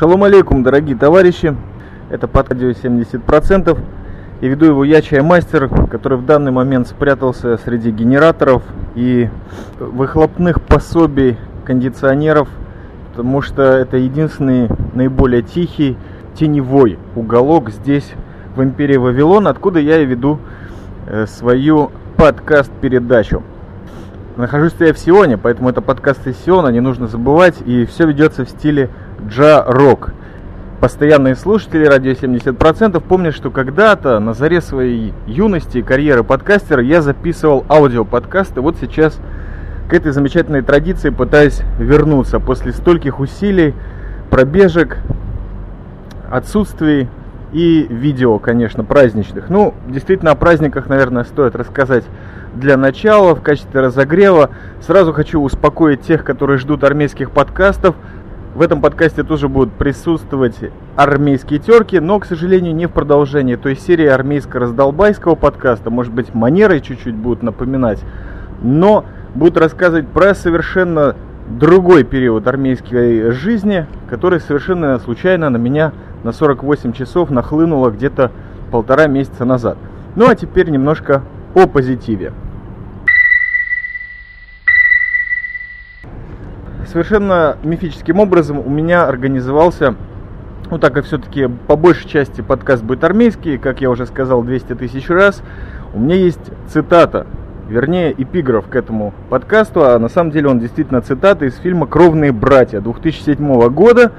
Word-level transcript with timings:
Шалом 0.00 0.24
алейкум, 0.24 0.62
дорогие 0.62 0.96
товарищи. 0.96 1.54
Это 2.08 2.26
подкадио 2.26 2.70
70%. 2.70 3.78
И 4.40 4.48
веду 4.48 4.64
его 4.64 4.82
я, 4.82 5.02
чаймастер, 5.02 5.68
который 5.88 6.16
в 6.16 6.24
данный 6.24 6.50
момент 6.50 6.88
спрятался 6.88 7.58
среди 7.58 7.90
генераторов 7.90 8.62
и 8.94 9.28
выхлопных 9.78 10.62
пособий 10.62 11.36
кондиционеров, 11.66 12.48
потому 13.10 13.42
что 13.42 13.62
это 13.62 13.98
единственный 13.98 14.70
наиболее 14.94 15.42
тихий 15.42 15.98
теневой 16.34 16.98
уголок 17.14 17.68
здесь, 17.68 18.10
в 18.56 18.62
империи 18.62 18.96
Вавилон, 18.96 19.48
откуда 19.48 19.80
я 19.80 19.98
и 19.98 20.06
веду 20.06 20.38
э, 21.08 21.26
свою 21.26 21.90
подкаст-передачу. 22.16 23.42
Нахожусь 24.38 24.72
я 24.78 24.94
в 24.94 24.98
Сионе, 24.98 25.36
поэтому 25.36 25.68
это 25.68 25.82
подкаст 25.82 26.26
из 26.26 26.38
Сиона, 26.38 26.68
не 26.68 26.80
нужно 26.80 27.06
забывать, 27.06 27.60
и 27.66 27.84
все 27.84 28.06
ведется 28.06 28.46
в 28.46 28.48
стиле 28.48 28.88
джа-рок. 29.28 30.12
Постоянные 30.80 31.34
слушатели 31.34 31.84
радио 31.84 32.12
70% 32.12 33.00
помнят, 33.00 33.34
что 33.34 33.50
когда-то 33.50 34.18
на 34.18 34.32
заре 34.32 34.60
своей 34.60 35.12
юности 35.26 35.78
и 35.78 35.82
карьеры 35.82 36.24
подкастера 36.24 36.82
я 36.82 37.02
записывал 37.02 37.66
аудиоподкасты. 37.68 38.60
Вот 38.62 38.76
сейчас 38.80 39.18
к 39.90 39.92
этой 39.92 40.12
замечательной 40.12 40.62
традиции 40.62 41.10
пытаюсь 41.10 41.60
вернуться 41.78 42.40
после 42.40 42.72
стольких 42.72 43.20
усилий, 43.20 43.74
пробежек, 44.30 44.98
отсутствий 46.30 47.08
и 47.52 47.86
видео, 47.90 48.38
конечно, 48.38 48.84
праздничных. 48.84 49.50
Ну, 49.50 49.74
действительно, 49.88 50.30
о 50.30 50.34
праздниках, 50.36 50.88
наверное, 50.88 51.24
стоит 51.24 51.56
рассказать 51.56 52.04
для 52.54 52.76
начала, 52.76 53.34
в 53.34 53.42
качестве 53.42 53.80
разогрева. 53.80 54.50
Сразу 54.80 55.12
хочу 55.12 55.40
успокоить 55.40 56.02
тех, 56.02 56.24
которые 56.24 56.58
ждут 56.58 56.84
армейских 56.84 57.30
подкастов. 57.32 57.96
В 58.52 58.62
этом 58.62 58.80
подкасте 58.80 59.22
тоже 59.22 59.48
будут 59.48 59.72
присутствовать 59.74 60.56
армейские 60.96 61.60
терки, 61.60 62.00
но, 62.00 62.18
к 62.18 62.26
сожалению, 62.26 62.74
не 62.74 62.86
в 62.86 62.90
продолжении 62.90 63.54
той 63.54 63.76
серии 63.76 64.08
армейско-раздолбайского 64.08 65.36
подкаста. 65.36 65.90
Может 65.90 66.12
быть, 66.12 66.34
манерой 66.34 66.80
чуть-чуть 66.80 67.14
будут 67.14 67.44
напоминать. 67.44 68.00
Но 68.60 69.04
будут 69.36 69.56
рассказывать 69.56 70.08
про 70.08 70.34
совершенно 70.34 71.14
другой 71.48 72.02
период 72.02 72.48
армейской 72.48 73.30
жизни, 73.30 73.86
который 74.08 74.40
совершенно 74.40 74.98
случайно 74.98 75.48
на 75.48 75.56
меня 75.56 75.92
на 76.24 76.32
48 76.32 76.92
часов 76.92 77.30
нахлынуло 77.30 77.90
где-то 77.90 78.32
полтора 78.72 79.06
месяца 79.06 79.44
назад. 79.44 79.78
Ну 80.16 80.28
а 80.28 80.34
теперь 80.34 80.70
немножко 80.70 81.22
о 81.54 81.68
позитиве. 81.68 82.32
Совершенно 86.90 87.56
мифическим 87.62 88.18
образом 88.18 88.58
у 88.58 88.68
меня 88.68 89.06
организовался, 89.06 89.94
ну 90.70 90.78
так 90.78 90.92
как 90.92 91.04
все-таки 91.04 91.48
по 91.68 91.76
большей 91.76 92.08
части 92.08 92.40
подкаст 92.40 92.82
будет 92.82 93.04
армейский, 93.04 93.58
как 93.58 93.80
я 93.80 93.90
уже 93.90 94.06
сказал 94.06 94.42
200 94.42 94.74
тысяч 94.74 95.08
раз, 95.08 95.42
у 95.94 96.00
меня 96.00 96.16
есть 96.16 96.40
цитата, 96.68 97.26
вернее 97.68 98.12
эпиграф 98.12 98.66
к 98.66 98.74
этому 98.74 99.14
подкасту, 99.28 99.84
а 99.84 99.98
на 99.98 100.08
самом 100.08 100.32
деле 100.32 100.48
он 100.48 100.58
действительно 100.58 101.00
цитата 101.00 101.44
из 101.44 101.56
фильма 101.56 101.86
«Кровные 101.86 102.32
братья» 102.32 102.80
2007 102.80 103.68
года 103.68 104.10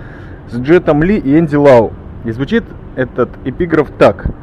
с 0.50 0.58
Джетом 0.58 1.04
Ли 1.04 1.18
и 1.18 1.38
Энди 1.38 1.56
Лау. 1.56 1.92
И 2.24 2.32
звучит 2.32 2.64
этот 2.96 3.30
эпиграф 3.44 3.90
так– 3.98 4.28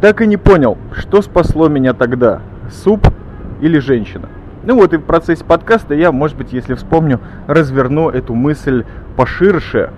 так 0.00 0.22
и 0.22 0.26
не 0.26 0.38
понял, 0.38 0.78
что 0.96 1.20
спасло 1.20 1.68
меня 1.68 1.92
тогда, 1.92 2.40
суп 2.70 3.06
или 3.60 3.78
женщина. 3.78 4.30
Ну 4.64 4.76
вот 4.76 4.92
и 4.92 4.98
в 4.98 5.02
процессе 5.02 5.44
подкаста 5.44 5.94
я, 5.94 6.12
может 6.12 6.36
быть, 6.36 6.52
если 6.52 6.74
вспомню, 6.74 7.20
разверну 7.46 8.10
эту 8.10 8.34
мысль 8.34 8.84
поширше. 9.16 9.90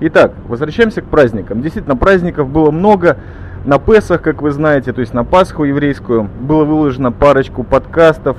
Итак, 0.00 0.32
возвращаемся 0.46 1.02
к 1.02 1.06
праздникам. 1.06 1.62
Действительно, 1.62 1.96
праздников 1.96 2.48
было 2.48 2.70
много. 2.70 3.16
На 3.64 3.78
Песах, 3.78 4.22
как 4.22 4.42
вы 4.42 4.52
знаете, 4.52 4.92
то 4.92 5.00
есть 5.00 5.12
на 5.12 5.24
Пасху 5.24 5.64
еврейскую, 5.64 6.28
было 6.40 6.64
выложено 6.64 7.10
парочку 7.10 7.64
подкастов 7.64 8.36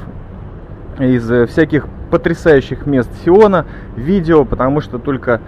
из 1.00 1.30
э, 1.30 1.48
всяких 1.48 1.88
потрясающих 2.12 2.86
мест 2.86 3.10
Сиона, 3.26 3.66
видео, 3.98 4.46
потому 4.46 4.80
что 4.80 5.00
только 5.00 5.42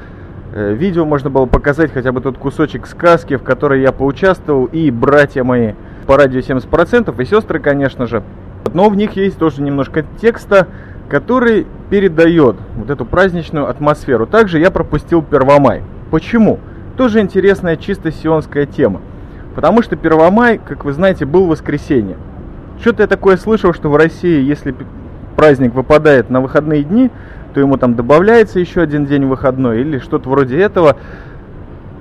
Э, 0.51 0.73
видео 0.73 1.05
можно 1.05 1.29
было 1.29 1.45
показать 1.45 1.93
хотя 1.93 2.11
бы 2.11 2.21
тот 2.21 2.37
кусочек 2.37 2.87
сказки, 2.87 3.37
в 3.37 3.43
которой 3.43 3.81
я 3.81 3.91
поучаствовал, 3.91 4.65
и 4.65 4.89
братья 4.89 5.43
мои 5.43 5.73
по 6.07 6.17
радио 6.17 6.39
70%, 6.39 7.21
и 7.21 7.25
сестры, 7.25 7.59
конечно 7.59 8.07
же. 8.07 8.23
Но 8.73 8.89
в 8.89 8.95
них 8.95 9.13
есть 9.13 9.37
тоже 9.37 9.61
немножко 9.61 10.05
текста, 10.21 10.67
который 11.09 11.65
передает 11.89 12.55
вот 12.75 12.89
эту 12.89 13.05
праздничную 13.05 13.67
атмосферу. 13.67 14.27
Также 14.27 14.59
я 14.59 14.69
пропустил 14.71 15.21
Первомай. 15.21 15.81
Почему? 16.11 16.59
Тоже 16.97 17.19
интересная 17.19 17.77
чисто 17.77 18.11
сионская 18.11 18.65
тема. 18.65 19.01
Потому 19.55 19.81
что 19.81 19.95
Первомай, 19.95 20.59
как 20.59 20.85
вы 20.85 20.93
знаете, 20.93 21.25
был 21.25 21.47
воскресенье. 21.47 22.17
Что-то 22.79 23.03
я 23.03 23.07
такое 23.07 23.37
слышал, 23.37 23.73
что 23.73 23.89
в 23.89 23.95
России, 23.95 24.41
если 24.41 24.75
праздник 25.35 25.73
выпадает 25.73 26.29
на 26.29 26.41
выходные 26.41 26.83
дни, 26.83 27.09
то 27.53 27.59
ему 27.59 27.77
там 27.77 27.95
добавляется 27.95 28.59
еще 28.59 28.81
один 28.81 29.05
день 29.05 29.25
выходной 29.25 29.81
или 29.81 29.99
что-то 29.99 30.29
вроде 30.29 30.59
этого. 30.59 30.97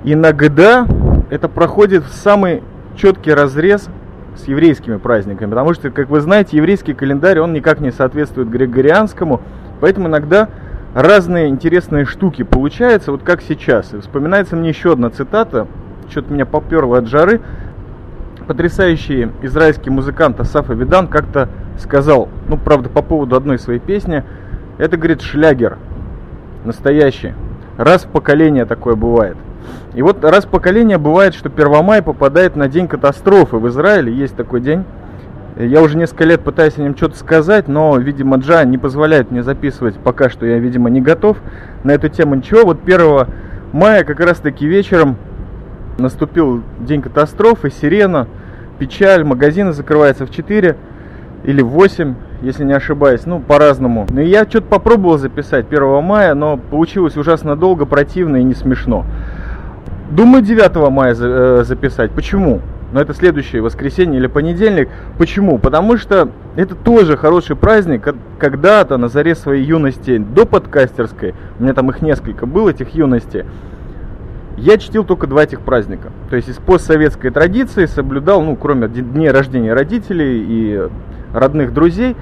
Иногда 0.05 0.87
это 1.31 1.49
проходит 1.49 2.05
в 2.05 2.13
самый 2.13 2.63
четкий 2.97 3.33
разрез 3.33 3.89
с 4.39 4.49
еврейскими 4.49 4.97
праздниками, 4.97 5.51
потому 5.51 5.75
что, 5.75 5.91
как 5.91 6.09
вы 6.09 6.21
знаете, 6.21 6.57
еврейский 6.57 6.95
календарь, 6.95 7.41
он 7.41 7.53
никак 7.53 7.81
не 7.81 7.91
соответствует 7.91 8.49
григорианскому, 8.49 9.41
поэтому 9.81 10.09
иногда 10.09 10.49
разные 10.95 11.49
интересные 11.49 12.05
штуки 12.05 12.43
получаются, 12.43 13.13
вот 13.13 13.23
как 13.23 13.43
сейчас. 13.43 13.93
И 13.95 13.99
вспоминается 13.99 14.57
мне 14.57 14.71
еще 14.71 14.93
одна 14.93 15.11
цитата, 15.11 15.67
что-то 16.09 16.33
меня 16.33 16.47
поперло 16.47 16.99
от 16.99 17.07
жары. 17.07 17.41
Потрясающий 18.47 19.31
израильский 19.43 19.91
музыкант 19.91 20.41
Асаф 20.41 20.71
Авидан 20.71 21.09
как-то 21.09 21.51
сказал, 21.79 22.29
ну, 22.49 22.57
правда, 22.57 22.89
по 22.89 23.03
поводу 23.03 23.37
одной 23.37 23.59
своей 23.59 23.81
песни– 23.81 24.25
это, 24.79 24.97
говорит, 24.97 25.21
шлягер. 25.21 25.77
Настоящий. 26.65 27.35
Раз 27.77 28.05
в 28.05 28.09
поколение 28.09 28.65
такое 28.65 28.95
бывает. 28.95 29.37
И 29.95 30.03
вот 30.03 30.25
раз 30.25 30.45
в 30.45 30.49
поколение 30.49 30.99
бывает, 30.99 31.35
что 31.35 31.49
Первомай 31.49 32.03
попадает 32.03 32.57
на 32.57 32.69
день 32.69 32.89
катастрофы. 32.89 33.57
В 33.57 33.69
Израиле 33.69 34.13
есть 34.13 34.37
такой 34.37 34.61
день. 34.61 34.85
Я 35.57 35.83
уже 35.83 35.97
несколько 35.97 36.25
лет 36.25 36.41
пытаюсь 36.41 36.79
о 36.79 36.83
нем 36.83 36.97
что-то 36.97 37.17
сказать, 37.17 37.67
но, 37.67 37.97
видимо, 37.97 38.37
Джа 38.37 38.65
не 38.65 38.79
позволяет 38.79 39.31
мне 39.31 39.43
записывать 39.43 39.97
пока 39.97 40.29
что. 40.31 40.47
Я, 40.47 40.59
видимо, 40.59 40.89
не 40.89 41.01
готов 41.01 41.39
на 41.83 41.91
эту 41.91 42.09
тему 42.09 42.37
ничего. 42.37 42.65
Вот 42.65 42.79
1 42.85 43.27
мая 43.73 44.05
как 44.05 44.21
раз-таки 44.21 44.67
вечером 44.67 45.17
наступил 45.99 46.63
день 46.79 47.03
катастрофы, 47.03 47.71
сирена, 47.71 48.29
печаль, 48.79 49.25
магазины 49.25 49.73
закрываются 49.73 50.27
в 50.27 50.31
4 50.31 50.77
или 51.45 51.63
в 51.63 51.69
8 51.69 52.15
если 52.43 52.65
не 52.65 52.73
ошибаюсь, 52.73 53.27
ну, 53.27 53.41
по-разному. 53.41 54.07
Ну, 54.11 54.21
я 54.21 54.45
что-то 54.45 54.69
попробовал 54.69 55.19
записать 55.19 55.67
1 55.69 56.03
мая, 56.03 56.35
но 56.35 56.57
получилось 56.57 57.17
ужасно 57.17 57.57
долго, 57.57 57.85
противно 57.85 58.37
и 58.37 58.45
не 58.45 58.55
смешно. 58.55 59.05
Думаю, 60.11 60.43
9 60.43 60.91
мая 60.91 61.15
э, 61.19 61.65
записать. 61.65 62.13
Почему? 62.13 62.61
Но 62.93 63.01
это 63.01 63.13
следующее 63.13 63.61
воскресенье 63.61 64.19
или 64.19 64.27
понедельник. 64.27 64.89
Почему? 65.19 65.59
Потому 65.59 65.99
что 65.99 66.31
это 66.57 66.75
тоже 66.75 67.19
хороший 67.19 67.57
праздник. 67.57 68.09
Когда-то 68.39 68.97
на 68.97 69.09
заре 69.09 69.35
своей 69.35 69.65
юности 69.65 70.17
до 70.17 70.47
подкастерской, 70.47 71.35
у 71.59 71.63
меня 71.63 71.75
там 71.75 71.91
их 71.91 72.01
несколько 72.01 72.47
было, 72.47 72.71
этих 72.71 72.95
юностей, 72.95 73.45
я 74.57 74.79
чтил 74.79 75.05
только 75.05 75.27
два 75.27 75.45
этих 75.45 75.61
праздника. 75.61 76.11
То 76.31 76.37
есть 76.37 76.49
из 76.49 76.57
постсоветской 76.57 77.31
традиции 77.31 77.85
соблюдал, 77.85 78.43
ну, 78.43 78.57
кроме 78.57 78.89
дней 78.89 79.31
рождения 79.31 79.75
родителей 79.75 80.45
и 80.49 80.89
родных 81.35 81.75
друзей, 81.75 82.17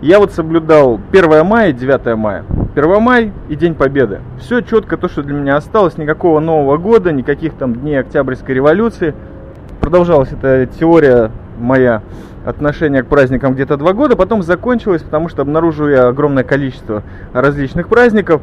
я 0.00 0.18
вот 0.18 0.32
соблюдал 0.32 1.00
1 1.12 1.46
мая 1.46 1.70
и 1.70 1.72
9 1.72 2.16
мая. 2.16 2.44
1 2.74 3.02
май 3.02 3.32
и 3.48 3.56
День 3.56 3.74
Победы. 3.74 4.20
Все 4.38 4.60
четко, 4.60 4.96
то, 4.96 5.08
что 5.08 5.22
для 5.22 5.34
меня 5.34 5.56
осталось. 5.56 5.98
Никакого 5.98 6.40
Нового 6.40 6.78
года, 6.78 7.12
никаких 7.12 7.54
там 7.54 7.74
дней 7.74 8.00
Октябрьской 8.00 8.54
революции. 8.54 9.14
Продолжалась 9.80 10.32
эта 10.32 10.66
теория 10.66 11.30
моя 11.58 12.02
отношения 12.44 13.02
к 13.02 13.06
праздникам 13.06 13.54
где-то 13.54 13.76
два 13.76 13.92
года, 13.92 14.16
потом 14.16 14.42
закончилась, 14.42 15.02
потому 15.02 15.28
что 15.28 15.42
обнаружил 15.42 15.88
я 15.88 16.08
огромное 16.08 16.44
количество 16.44 17.02
различных 17.34 17.88
праздников. 17.88 18.40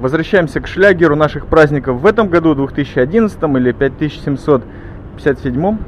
Возвращаемся 0.00 0.60
к 0.60 0.66
шлягеру 0.66 1.16
наших 1.16 1.46
праздников 1.46 2.00
в 2.00 2.06
этом 2.06 2.28
году, 2.28 2.54
2011 2.54 3.42
или 3.42 3.72
5757 3.72 5.78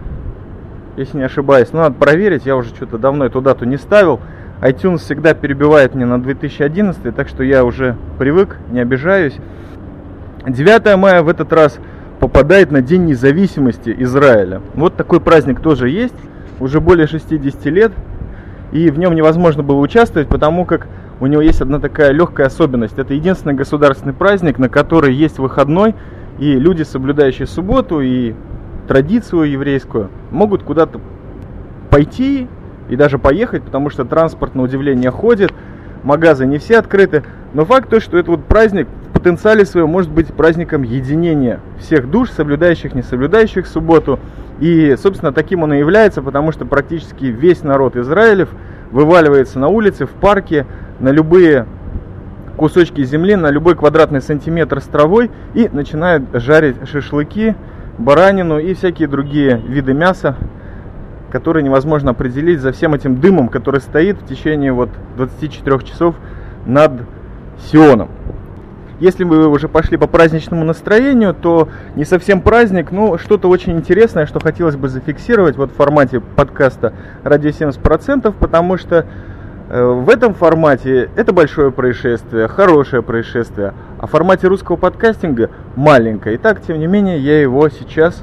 если 0.97 1.19
не 1.19 1.25
ошибаюсь. 1.25 1.69
Но 1.73 1.81
надо 1.81 1.95
проверить, 1.95 2.47
я 2.47 2.57
уже 2.57 2.71
что-то 2.71 2.99
давно 2.99 3.25
эту 3.25 3.41
дату 3.41 3.65
не 3.65 3.79
ставил. 3.79 4.21
iTunes 4.61 4.99
всегда 4.99 5.35
перебивает 5.35 5.95
мне 5.95 6.05
на 6.05 6.21
2011, 6.23 7.15
так 7.15 7.29
что 7.29 7.43
я 7.43 7.65
уже 7.65 7.97
привык, 8.19 8.59
не 8.71 8.81
обижаюсь. 8.81 9.37
9 10.47 10.97
мая 10.97 11.23
в 11.23 11.29
этот 11.29 11.53
раз 11.53 11.79
попадает 12.19 12.71
на 12.71 12.83
День 12.83 13.07
независимости 13.07 13.95
Израиля. 14.01 14.61
Вот 14.75 14.97
такой 14.97 15.21
праздник 15.21 15.61
тоже 15.61 15.89
есть, 15.89 16.15
уже 16.61 16.81
более 16.81 17.07
60 17.07 17.65
лет. 17.67 17.93
И 18.73 18.91
в 18.91 18.99
нем 18.99 19.15
невозможно 19.15 19.63
было 19.63 19.79
участвовать, 19.79 20.29
потому 20.29 20.65
как 20.65 20.87
у 21.21 21.27
него 21.27 21.43
есть 21.43 21.61
одна 21.61 21.81
такая 21.81 22.13
легкая 22.13 22.47
особенность. 22.47 22.99
Это 22.99 23.15
единственный 23.15 23.55
государственный 23.55 24.15
праздник, 24.15 24.59
на 24.59 24.69
который 24.69 25.15
есть 25.15 25.39
выходной, 25.39 25.95
И 26.39 26.55
люди, 26.55 26.83
соблюдающие 26.85 27.47
субботу 27.47 28.01
и 28.01 28.35
традицию 28.89 29.43
еврейскую, 29.43 30.09
могут 30.31 30.63
куда-то 30.63 31.01
пойти 31.91 32.49
и 32.91 32.97
даже 32.97 33.19
поехать, 33.19 33.63
потому 33.63 33.89
что 33.89 34.05
транспорт, 34.05 34.55
на 34.55 34.63
удивление, 34.63 35.11
ходит, 35.11 35.53
магазы 36.03 36.45
не 36.45 36.59
все 36.59 36.79
открыты. 36.79 37.23
Но 37.55 37.65
факт 37.65 37.89
то, 37.89 38.01
что 38.01 38.19
это 38.19 38.33
вот 38.33 38.45
праздник 38.45 38.89
в 39.09 39.13
потенциале 39.13 39.65
своем 39.65 39.89
может 39.89 40.11
быть 40.11 40.27
праздником 40.35 40.83
единения 40.83 41.61
всех 41.79 42.11
душ, 42.11 42.31
соблюдающих, 42.31 42.95
не 42.95 43.03
соблюдающих 43.03 43.67
субботу. 43.69 44.19
И, 44.59 44.97
собственно, 45.01 45.33
таким 45.33 45.63
он 45.63 45.73
и 45.73 45.79
является, 45.79 46.21
потому 46.21 46.51
что 46.51 46.67
практически 46.67 47.27
весь 47.27 47.63
народ 47.63 47.97
Израилев 47.97 48.49
вываливается 48.91 49.61
на 49.61 49.69
улице, 49.69 50.07
в 50.07 50.11
парке, 50.11 50.67
на 50.99 51.11
любые 51.11 51.67
кусочки 52.57 53.05
земли, 53.05 53.37
на 53.37 53.51
любой 53.51 53.77
квадратный 53.77 54.21
сантиметр 54.21 54.81
с 54.81 54.85
травой 54.85 55.31
и 55.55 55.69
начинает 55.73 56.23
жарить 56.35 56.77
шашлыки, 56.89 57.55
баранину 57.99 58.59
и 58.59 58.75
всякие 58.75 59.07
другие 59.07 59.63
виды 59.67 59.95
мяса, 59.95 60.37
которые 61.31 61.63
невозможно 61.63 62.11
определить 62.11 62.61
за 62.61 62.73
всем 62.73 62.95
этим 62.95 63.21
дымом, 63.21 63.49
который 63.49 63.81
стоит 63.81 64.21
в 64.21 64.27
течение 64.27 64.73
вот 64.73 64.91
24 65.17 65.79
часов 65.81 66.15
над 66.67 66.93
Сионом. 67.71 68.09
Если 69.01 69.25
вы 69.25 69.49
уже 69.49 69.67
пошли 69.67 69.97
по 69.97 70.07
праздничному 70.07 70.63
настроению, 70.63 71.35
то 71.35 71.69
не 71.97 72.05
совсем 72.05 72.43
праздник, 72.43 72.93
но 72.93 73.17
что-то 73.17 73.49
очень 73.49 73.73
интересное, 73.73 74.27
что 74.27 74.41
хотелось 74.41 74.77
бы 74.77 74.89
зафиксировать 74.89 75.57
вот 75.57 75.71
в 75.71 75.75
формате 75.75 76.21
подкаста 76.21 76.93
«Радио 77.25 77.49
70%», 77.49 78.35
потому 78.39 78.77
что 78.77 79.07
э, 79.71 79.83
в 79.83 80.11
этом 80.11 80.35
формате 80.35 81.09
это 81.17 81.33
большое 81.33 81.73
происшествие, 81.73 82.47
хорошее 82.47 83.03
происшествие, 83.03 83.73
а 83.99 84.07
в 84.07 84.11
формате 84.11 84.49
русского 84.49 84.77
подкастинга 84.77 85.49
маленькое. 85.77 86.37
Итак, 86.37 86.61
тем 86.61 86.79
не 86.79 86.87
менее, 86.87 87.19
я 87.21 87.41
его 87.41 87.71
сейчас 87.71 88.23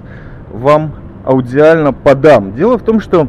вам 0.52 0.94
аудиально 1.28 1.94
подам. 1.94 2.56
Дело 2.56 2.78
в 2.78 2.84
том, 2.84 3.00
что 3.00 3.28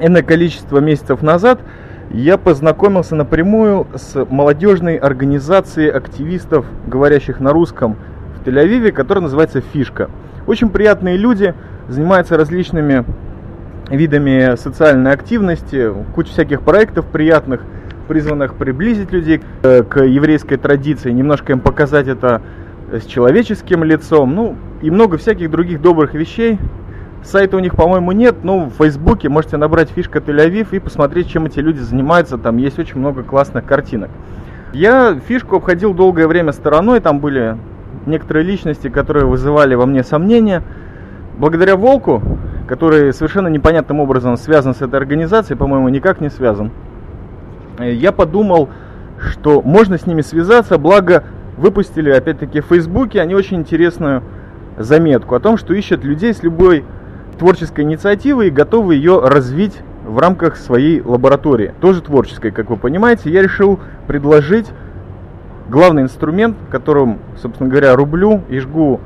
иное 0.00 0.22
количество 0.22 0.78
месяцев 0.78 1.22
назад– 1.22 1.60
я 2.12 2.36
познакомился 2.36 3.14
напрямую 3.14 3.86
с 3.94 4.26
молодежной 4.26 4.96
организацией 4.96 5.88
активистов, 5.88 6.66
говорящих 6.86 7.40
на 7.40 7.52
русском 7.52 7.96
в 8.36 8.46
Тель-Авиве, 8.46 8.92
которая 8.92 9.22
называется 9.22 9.62
«Фишка». 9.62 10.10
Очень 10.46 10.68
приятные 10.68 11.16
люди, 11.16 11.54
занимаются 11.88 12.36
различными 12.36 13.04
видами 13.88 14.56
социальной 14.56 15.12
активности, 15.12 15.90
куча 16.14 16.32
всяких 16.32 16.60
проектов 16.60 17.06
приятных, 17.06 17.62
призванных 18.08 18.56
приблизить 18.56 19.10
людей 19.10 19.40
к 19.62 20.04
еврейской 20.04 20.56
традиции, 20.56 21.10
немножко 21.10 21.52
им 21.52 21.60
показать 21.60 22.08
это 22.08 22.42
с 22.92 23.06
человеческим 23.06 23.84
лицом, 23.84 24.34
ну 24.34 24.56
и 24.82 24.90
много 24.90 25.16
всяких 25.16 25.50
других 25.50 25.80
добрых 25.80 26.12
вещей, 26.12 26.58
Сайта 27.22 27.56
у 27.56 27.60
них, 27.60 27.76
по-моему, 27.76 28.12
нет, 28.12 28.42
но 28.42 28.64
в 28.64 28.70
Фейсбуке 28.78 29.28
можете 29.28 29.56
набрать 29.56 29.90
фишка 29.90 30.18
Тель-Авив 30.18 30.68
и 30.72 30.80
посмотреть, 30.80 31.28
чем 31.28 31.46
эти 31.46 31.60
люди 31.60 31.78
занимаются. 31.78 32.36
Там 32.36 32.56
есть 32.56 32.78
очень 32.78 32.98
много 32.98 33.22
классных 33.22 33.64
картинок. 33.64 34.10
Я 34.72 35.14
фишку 35.28 35.56
обходил 35.56 35.94
долгое 35.94 36.26
время 36.26 36.52
стороной, 36.52 37.00
там 37.00 37.20
были 37.20 37.56
некоторые 38.06 38.44
личности, 38.44 38.88
которые 38.88 39.26
вызывали 39.26 39.74
во 39.74 39.86
мне 39.86 40.02
сомнения. 40.02 40.62
Благодаря 41.38 41.76
Волку, 41.76 42.22
который 42.66 43.12
совершенно 43.12 43.48
непонятным 43.48 44.00
образом 44.00 44.36
связан 44.36 44.74
с 44.74 44.82
этой 44.82 44.96
организацией, 44.96 45.56
по-моему, 45.56 45.88
никак 45.90 46.20
не 46.20 46.28
связан, 46.28 46.72
я 47.78 48.12
подумал, 48.12 48.68
что 49.18 49.62
можно 49.62 49.96
с 49.96 50.06
ними 50.06 50.22
связаться, 50.22 50.76
благо 50.76 51.24
выпустили, 51.56 52.10
опять-таки, 52.10 52.60
в 52.60 52.66
Фейсбуке 52.66 53.20
они 53.20 53.34
очень 53.34 53.58
интересную 53.58 54.22
заметку 54.76 55.34
о 55.34 55.40
том, 55.40 55.56
что 55.56 55.74
ищут 55.74 56.02
людей 56.02 56.34
с 56.34 56.42
любой 56.42 56.84
творческой 57.38 57.82
инициативы 57.82 58.48
и 58.48 58.50
готовы 58.50 58.94
ее 58.94 59.20
развить 59.20 59.78
в 60.04 60.18
рамках 60.18 60.56
своей 60.56 61.00
лаборатории. 61.00 61.74
Тоже 61.80 62.02
творческой, 62.02 62.50
как 62.50 62.70
вы 62.70 62.76
понимаете. 62.76 63.30
Я 63.30 63.42
решил 63.42 63.78
предложить 64.06 64.66
главный 65.68 66.02
инструмент, 66.02 66.56
которым, 66.70 67.18
собственно 67.40 67.68
говоря, 67.68 67.94
рублю 67.96 68.42
и 68.48 68.58
жгу 68.58 69.00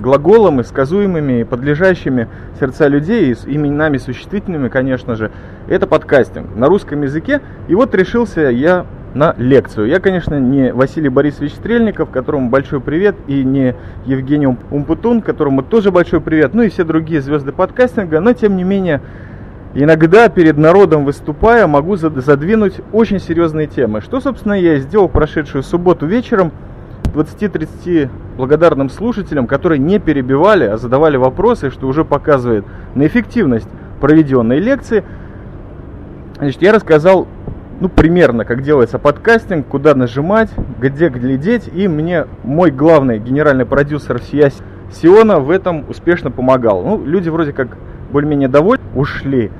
глаголами, 0.00 0.62
сказуемыми 0.62 1.40
и 1.40 1.44
подлежащими 1.44 2.28
сердца 2.58 2.88
людей, 2.88 3.30
и 3.30 3.34
с 3.34 3.46
именами 3.46 3.96
существительными, 3.98 4.68
конечно 4.68 5.14
же, 5.14 5.30
это 5.68 5.86
подкастинг 5.86 6.54
на 6.56 6.66
русском 6.66 7.02
языке. 7.02 7.40
И 7.68 7.74
вот 7.74 7.94
решился 7.94 8.42
я 8.42 8.86
на 9.14 9.34
лекцию. 9.38 9.86
Я, 9.86 10.00
конечно, 10.00 10.38
не 10.38 10.72
Василий 10.72 11.08
Борисович 11.08 11.52
Стрельников, 11.52 12.10
которому 12.10 12.50
большой 12.50 12.80
привет, 12.80 13.14
и 13.26 13.44
не 13.44 13.74
Евгений 14.04 14.48
Умпутун, 14.70 15.22
которому 15.22 15.62
тоже 15.62 15.90
большой 15.90 16.20
привет, 16.20 16.52
ну 16.52 16.62
и 16.62 16.68
все 16.68 16.84
другие 16.84 17.20
звезды 17.20 17.52
подкастинга, 17.52 18.20
но 18.20 18.32
тем 18.32 18.56
не 18.56 18.64
менее, 18.64 19.00
иногда 19.74 20.28
перед 20.28 20.58
народом 20.58 21.04
выступая, 21.04 21.66
могу 21.66 21.96
задвинуть 21.96 22.80
очень 22.92 23.20
серьезные 23.20 23.68
темы. 23.68 24.00
Что, 24.00 24.20
собственно, 24.20 24.54
я 24.54 24.78
сделал 24.78 25.08
прошедшую 25.08 25.62
субботу 25.62 26.06
вечером 26.06 26.50
20-30 27.14 28.08
благодарным 28.36 28.90
слушателям, 28.90 29.46
которые 29.46 29.78
не 29.78 30.00
перебивали, 30.00 30.64
а 30.64 30.76
задавали 30.76 31.16
вопросы, 31.16 31.70
что 31.70 31.86
уже 31.86 32.04
показывает 32.04 32.64
на 32.96 33.06
эффективность 33.06 33.68
проведенной 34.00 34.58
лекции. 34.58 35.04
Значит, 36.38 36.60
я 36.62 36.72
рассказал 36.72 37.28
ну, 37.80 37.88
примерно, 37.88 38.44
как 38.44 38.62
делается 38.62 38.98
подкастинг, 38.98 39.66
куда 39.66 39.94
нажимать, 39.94 40.50
где 40.80 41.08
глядеть. 41.08 41.68
И 41.72 41.88
мне 41.88 42.26
мой 42.42 42.70
главный 42.70 43.18
генеральный 43.18 43.66
продюсер 43.66 44.20
всея 44.20 44.52
Сиона 44.92 45.40
в 45.40 45.50
этом 45.50 45.84
успешно 45.88 46.30
помогал. 46.30 46.82
Ну, 46.82 47.04
люди 47.04 47.28
вроде 47.28 47.52
как 47.52 47.76
более-менее 48.12 48.48
довольны, 48.48 48.84
ушли. 48.94 49.50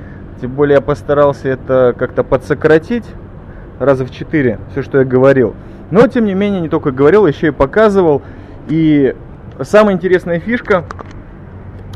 Тем 0.40 0.52
более 0.52 0.76
я 0.76 0.81
постарался 0.81 1.49
это 1.49 1.94
как-то 1.99 2.22
подсократить 2.22 3.05
раза 3.78 4.05
в 4.05 4.11
четыре, 4.11 4.58
все, 4.70 4.82
что 4.82 4.99
я 4.99 5.05
говорил. 5.05 5.55
Но, 5.90 6.06
тем 6.06 6.25
не 6.25 6.34
менее, 6.34 6.61
не 6.61 6.69
только 6.69 6.93
говорил, 6.93 7.26
еще 7.26 7.49
и 7.49 7.50
показывал. 7.50 8.22
И 8.69 9.14
самая 9.61 9.94
интересная 9.94 10.38
фишка 10.38 10.84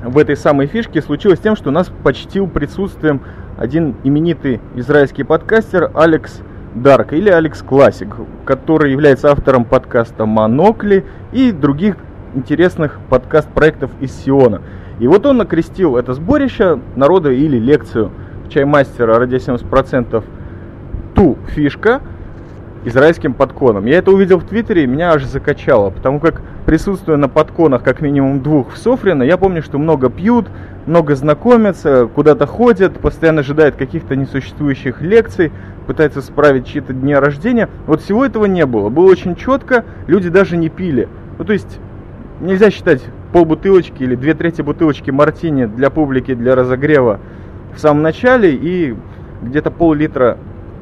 в 0.02 0.18
этой 0.18 0.36
самой 0.36 0.66
фишке 0.66 1.00
случилось 1.02 1.40
тем, 1.40 1.56
что 1.56 1.70
нас 1.70 1.90
почтил 2.02 2.46
присутствием 2.46 3.22
один 3.58 3.96
именитый 4.04 4.60
израильский 4.76 5.24
подкастер 5.24 5.90
Алекс 5.94 6.40
Дарк 6.74 7.12
или 7.12 7.28
Алекс 7.28 7.60
Классик, 7.60 8.14
который 8.44 8.92
является 8.92 9.30
автором 9.30 9.64
подкаста 9.64 10.26
Монокли 10.26 11.04
и 11.32 11.50
других 11.50 11.96
интересных 12.34 13.00
подкаст-проектов 13.10 13.90
из 14.00 14.12
Сиона. 14.12 14.62
И 15.00 15.08
вот 15.08 15.26
он 15.26 15.38
накрестил 15.38 15.96
это 15.96 16.14
сборище 16.14 16.78
народа 16.94 17.30
или 17.30 17.58
лекцию 17.58 18.12
чаймастера 18.48 19.18
ради 19.18 19.36
70% 19.36 20.24
ту 21.14 21.36
фишка– 21.54 22.00
израильским 22.84 23.34
подконом. 23.34 23.86
Я 23.86 23.98
это 23.98 24.10
увидел 24.10 24.38
в 24.38 24.44
Твиттере, 24.44 24.84
и 24.84 24.86
меня 24.86 25.12
аж 25.12 25.24
закачало, 25.24 25.90
потому 25.90 26.20
как 26.20 26.42
присутствуя 26.66 27.16
на 27.16 27.28
подконах 27.28 27.82
как 27.82 28.00
минимум 28.00 28.42
двух 28.42 28.72
в 28.72 28.78
Софрино, 28.78 29.22
я 29.22 29.36
помню, 29.36 29.62
что 29.62 29.78
много 29.78 30.10
пьют, 30.10 30.46
много 30.86 31.14
знакомятся, 31.14 32.08
куда-то 32.14 32.46
ходят, 32.46 32.98
постоянно 32.98 33.40
ожидают 33.40 33.76
каких-то 33.76 34.16
несуществующих 34.16 35.02
лекций, 35.02 35.52
пытаются 35.86 36.22
справить 36.22 36.66
чьи-то 36.66 36.92
дни 36.92 37.14
рождения. 37.14 37.68
Вот 37.86 38.02
всего 38.02 38.24
этого 38.24 38.46
не 38.46 38.66
было. 38.66 38.88
Было 38.88 39.10
очень 39.10 39.36
четко, 39.36 39.84
люди 40.06 40.28
даже 40.28 40.56
не 40.56 40.68
пили. 40.68 41.08
Ну, 41.38 41.44
то 41.44 41.52
есть 41.52 41.78
нельзя 42.40 42.70
считать 42.70 43.02
полбутылочки 43.32 44.02
или 44.02 44.14
две 44.14 44.34
трети 44.34 44.62
бутылочки 44.62 45.10
мартини 45.10 45.66
для 45.66 45.90
публики, 45.90 46.34
для 46.34 46.54
разогрева 46.54 47.20
в 47.74 47.80
самом 47.80 48.02
начале 48.02 48.54
и 48.54 48.94
где-то 49.42 49.70
пол-литра 49.70 50.38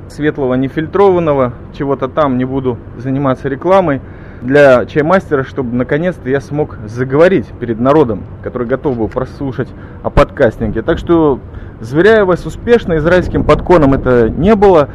светлого 0.09 0.55
нефильтрованного, 0.55 1.53
чего-то 1.73 2.09
там, 2.09 2.39
не 2.39 2.45
буду 2.45 2.79
заниматься 2.99 3.49
рекламой, 3.49 4.01
для 4.43 4.85
чаймастера, 4.87 5.45
чтобы 5.45 5.75
наконец-то 5.75 6.29
я 6.29 6.41
смог 6.41 6.79
заговорить 6.87 7.47
перед 7.61 7.81
народом, 7.81 8.23
который 8.43 8.67
готов 8.67 8.97
был 8.97 9.09
прослушать 9.09 9.69
о 10.03 10.11
подкастинге. 10.11 10.83
Так 10.83 10.99
что, 10.99 11.41
заверяю 11.81 12.27
вас, 12.27 12.47
успешно 12.47 12.97
израильским 12.99 13.45
подконом 13.45 13.95
это 13.95 14.29
не 14.29 14.55
было. 14.55 14.89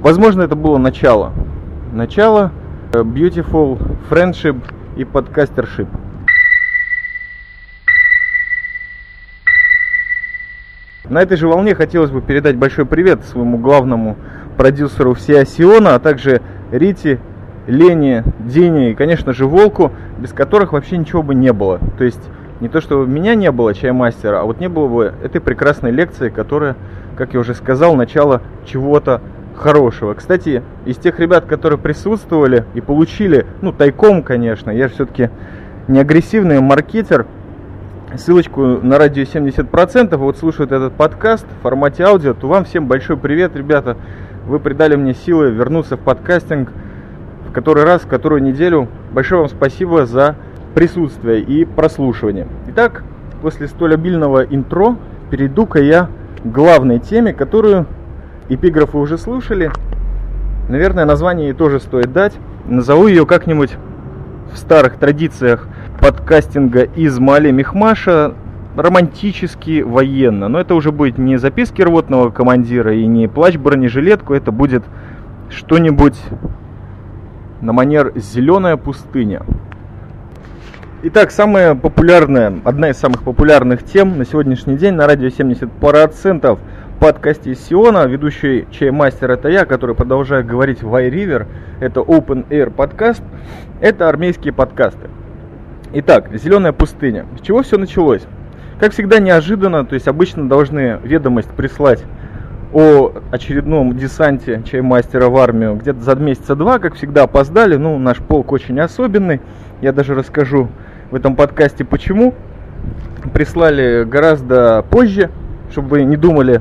Возможно, 0.00 0.42
это 0.42 0.56
было 0.56 0.78
начало. 0.78 1.32
Начало 1.92 2.52
э, 2.92 3.00
Beautiful 3.00 3.78
Friendship 4.08 4.56
и 4.96 5.04
подкастершип. 5.04 5.88
На 11.10 11.22
этой 11.22 11.36
же 11.36 11.48
волне 11.48 11.74
хотелось 11.74 12.12
бы 12.12 12.22
передать 12.22 12.54
большой 12.54 12.86
привет 12.86 13.24
своему 13.24 13.58
главному 13.58 14.16
продюсеру 14.56 15.14
всея 15.14 15.44
Сиона, 15.44 15.96
а 15.96 15.98
также 15.98 16.40
Рите, 16.70 17.18
Лене, 17.66 18.22
Дине 18.38 18.92
и, 18.92 18.94
конечно 18.94 19.32
же, 19.32 19.44
Волку, 19.46 19.90
без 20.20 20.32
которых 20.32 20.72
вообще 20.72 20.98
ничего 20.98 21.24
бы 21.24 21.34
не 21.34 21.52
было. 21.52 21.80
То 21.98 22.04
есть 22.04 22.20
не 22.60 22.68
то, 22.68 22.80
что 22.80 23.04
меня 23.06 23.34
не 23.34 23.50
было, 23.50 23.74
чаймастера, 23.74 24.40
а 24.40 24.44
вот 24.44 24.60
не 24.60 24.68
было 24.68 24.86
бы 24.86 25.14
этой 25.24 25.40
прекрасной 25.40 25.90
лекции, 25.90 26.28
которая, 26.28 26.76
как 27.16 27.34
я 27.34 27.40
уже 27.40 27.56
сказал, 27.56 27.96
начало 27.96 28.40
чего-то 28.64 29.20
хорошего. 29.56 30.14
Кстати, 30.14 30.62
из 30.86 30.96
тех 30.96 31.18
ребят, 31.18 31.46
которые 31.46 31.80
присутствовали 31.80 32.66
и 32.74 32.80
получили, 32.80 33.46
ну, 33.62 33.72
тайком, 33.72 34.22
конечно, 34.22 34.70
я 34.70 34.86
все-таки 34.86 35.28
не 35.88 35.98
агрессивный 35.98 36.60
маркетер, 36.60 37.26
ссылочку 38.16 38.62
на 38.62 38.98
радио 38.98 39.22
70%, 39.22 40.16
вот 40.16 40.36
слушают 40.36 40.72
этот 40.72 40.94
подкаст 40.94 41.46
в 41.46 41.62
формате 41.62 42.04
аудио, 42.04 42.34
то 42.34 42.48
вам 42.48 42.64
всем 42.64 42.86
большой 42.86 43.16
привет, 43.16 43.54
ребята. 43.56 43.96
Вы 44.46 44.58
придали 44.58 44.96
мне 44.96 45.14
силы 45.14 45.50
вернуться 45.50 45.96
в 45.96 46.00
подкастинг 46.00 46.70
в 47.50 47.52
который 47.52 47.82
раз, 47.82 48.02
в 48.02 48.06
которую 48.06 48.42
неделю. 48.42 48.86
Большое 49.10 49.40
вам 49.40 49.50
спасибо 49.50 50.06
за 50.06 50.36
присутствие 50.74 51.40
и 51.40 51.64
прослушивание. 51.64 52.46
Итак, 52.68 53.02
после 53.42 53.66
столь 53.66 53.94
обильного 53.94 54.44
интро 54.44 54.96
перейду-ка 55.30 55.80
я 55.80 56.08
к 56.44 56.46
главной 56.46 57.00
теме, 57.00 57.32
которую 57.32 57.86
эпиграфы 58.48 58.98
уже 58.98 59.18
слушали. 59.18 59.72
Наверное, 60.68 61.04
название 61.04 61.48
ей 61.48 61.54
тоже 61.54 61.80
стоит 61.80 62.12
дать. 62.12 62.34
Назову 62.66 63.08
ее 63.08 63.26
как-нибудь 63.26 63.72
в 64.52 64.56
старых 64.56 64.96
традициях 64.96 65.66
подкастинга 66.00 66.82
из 66.82 67.18
Мали 67.18 67.50
Мехмаша 67.50 68.34
романтически 68.76 69.82
военно. 69.82 70.48
Но 70.48 70.60
это 70.60 70.74
уже 70.74 70.92
будет 70.92 71.18
не 71.18 71.36
записки 71.36 71.82
рвотного 71.82 72.30
командира 72.30 72.94
и 72.94 73.06
не 73.06 73.28
плащ 73.28 73.56
бронежилетку, 73.56 74.34
это 74.34 74.50
будет 74.50 74.82
что-нибудь 75.50 76.18
на 77.60 77.72
манер 77.72 78.12
«Зеленая 78.16 78.76
пустыня». 78.76 79.42
Итак, 81.02 81.30
самая 81.30 81.74
популярная, 81.74 82.60
одна 82.64 82.90
из 82.90 82.96
самых 82.96 83.22
популярных 83.22 83.82
тем 83.82 84.18
на 84.18 84.24
сегодняшний 84.24 84.76
день 84.76 84.94
на 84.94 85.06
радио 85.06 85.28
70% 85.28 86.58
подкасте 86.98 87.54
Сиона. 87.54 88.06
Ведущий 88.06 88.66
чаймастер 88.70 89.30
это 89.30 89.48
я, 89.48 89.64
который 89.64 89.94
продолжает 89.94 90.46
говорить 90.46 90.82
в 90.82 90.94
iRiver. 90.94 91.46
Это 91.80 92.00
Open 92.00 92.46
Air 92.48 92.70
подкаст. 92.70 93.22
Это 93.80 94.10
армейские 94.10 94.52
подкасты. 94.52 95.08
Итак, 95.92 96.28
«Зеленая 96.32 96.70
пустыня». 96.72 97.26
С 97.36 97.44
чего 97.44 97.64
все 97.64 97.76
началось? 97.76 98.22
Как 98.78 98.92
всегда 98.92 99.18
неожиданно, 99.18 99.84
то 99.84 99.94
есть 99.94 100.06
обычно 100.06 100.48
должны 100.48 101.00
ведомость 101.02 101.50
прислать 101.50 102.04
о 102.72 103.12
очередном 103.32 103.96
десанте 103.96 104.62
чаймастера 104.70 105.28
в 105.28 105.36
армию 105.36 105.74
где-то 105.74 105.98
за 105.98 106.14
месяца 106.14 106.54
два, 106.54 106.78
как 106.78 106.94
всегда, 106.94 107.24
опоздали. 107.24 107.74
Ну, 107.74 107.98
наш 107.98 108.18
полк 108.18 108.52
очень 108.52 108.78
особенный. 108.78 109.40
Я 109.80 109.92
даже 109.92 110.14
расскажу 110.14 110.68
в 111.10 111.16
этом 111.16 111.34
подкасте 111.34 111.84
почему. 111.84 112.34
Прислали 113.34 114.04
гораздо 114.04 114.84
позже, 114.88 115.28
чтобы 115.72 115.88
вы 115.88 116.04
не 116.04 116.16
думали, 116.16 116.60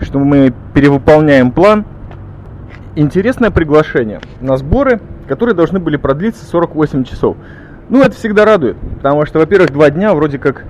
что 0.00 0.20
мы 0.20 0.54
перевыполняем 0.74 1.50
план. 1.50 1.84
Интересное 2.94 3.50
приглашение 3.50 4.20
на 4.40 4.56
сборы, 4.56 5.00
которые 5.26 5.56
должны 5.56 5.80
были 5.80 5.96
продлиться 5.96 6.44
48 6.44 7.02
часов. 7.02 7.36
Ну, 7.90 8.02
это 8.02 8.14
всегда 8.14 8.44
радует, 8.44 8.76
потому 8.96 9.24
что, 9.24 9.38
во-первых, 9.38 9.72
два 9.72 9.90
дня 9.90 10.12
вроде 10.14 10.38
как 10.38 10.64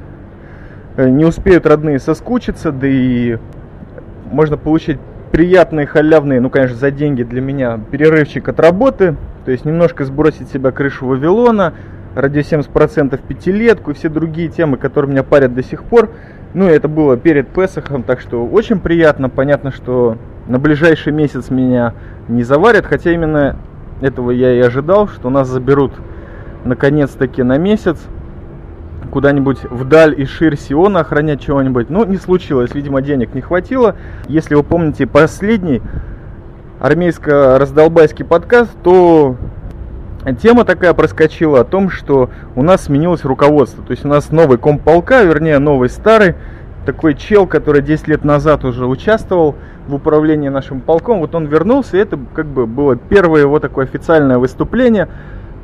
э, 0.96 1.08
не 1.08 1.24
успеют 1.24 1.66
родные 1.66 1.98
соскучиться, 1.98 2.70
да 2.70 2.86
и 2.86 3.38
можно 4.30 4.56
получить 4.56 4.98
приятные, 5.32 5.86
халявные, 5.86 6.40
ну, 6.40 6.48
конечно, 6.48 6.76
за 6.76 6.92
деньги 6.92 7.24
для 7.24 7.40
меня, 7.40 7.80
перерывчик 7.90 8.48
от 8.48 8.60
работы, 8.60 9.16
то 9.44 9.50
есть 9.50 9.64
немножко 9.64 10.04
сбросить 10.04 10.48
себя 10.50 10.70
крышу 10.70 11.06
Вавилона, 11.06 11.74
радио 12.14 12.40
70% 12.40 13.20
пятилетку 13.26 13.90
и 13.90 13.94
все 13.94 14.08
другие 14.08 14.48
темы, 14.48 14.76
которые 14.76 15.10
меня 15.10 15.24
парят 15.24 15.54
до 15.54 15.64
сих 15.64 15.82
пор. 15.82 16.10
Ну, 16.54 16.66
это 16.66 16.86
было 16.86 17.16
перед 17.16 17.48
Песохом, 17.48 18.04
так 18.04 18.20
что 18.20 18.46
очень 18.46 18.78
приятно. 18.78 19.28
Понятно, 19.28 19.70
что 19.72 20.16
на 20.46 20.58
ближайший 20.58 21.12
месяц 21.12 21.50
меня 21.50 21.94
не 22.28 22.44
заварят, 22.44 22.86
хотя 22.86 23.10
именно 23.12 23.56
этого 24.00 24.30
я 24.30 24.54
и 24.54 24.60
ожидал, 24.60 25.08
что 25.08 25.30
нас 25.30 25.48
заберут 25.48 25.92
наконец-таки 26.64 27.42
на 27.42 27.58
месяц 27.58 27.98
куда-нибудь 29.10 29.64
вдаль 29.64 30.14
и 30.20 30.24
ширь 30.24 30.56
Сиона 30.56 31.00
охранять 31.00 31.40
чего-нибудь. 31.40 31.90
Но 31.90 32.00
ну, 32.00 32.06
не 32.06 32.16
случилось, 32.16 32.74
видимо, 32.74 33.02
денег 33.02 33.34
не 33.34 33.40
хватило. 33.40 33.96
Если 34.28 34.54
вы 34.54 34.62
помните 34.62 35.06
последний 35.06 35.82
армейско-раздолбайский 36.80 38.24
подкаст, 38.24 38.70
то 38.82 39.36
тема 40.40 40.64
такая 40.64 40.94
проскочила 40.94 41.60
о 41.60 41.64
том, 41.64 41.90
что 41.90 42.30
у 42.54 42.62
нас 42.62 42.84
сменилось 42.84 43.24
руководство. 43.24 43.82
То 43.84 43.92
есть 43.92 44.04
у 44.04 44.08
нас 44.08 44.30
новый 44.30 44.58
комполка, 44.58 45.22
вернее 45.22 45.58
новый 45.58 45.88
старый, 45.88 46.34
такой 46.86 47.14
чел, 47.14 47.46
который 47.46 47.82
10 47.82 48.08
лет 48.08 48.24
назад 48.24 48.64
уже 48.64 48.86
участвовал 48.86 49.56
в 49.86 49.94
управлении 49.94 50.48
нашим 50.48 50.80
полком. 50.80 51.20
Вот 51.20 51.34
он 51.34 51.46
вернулся, 51.46 51.96
и 51.96 52.00
это 52.00 52.18
как 52.34 52.46
бы 52.46 52.66
было 52.66 52.96
первое 52.96 53.40
его 53.42 53.58
такое 53.58 53.86
официальное 53.86 54.38
выступление 54.38 55.08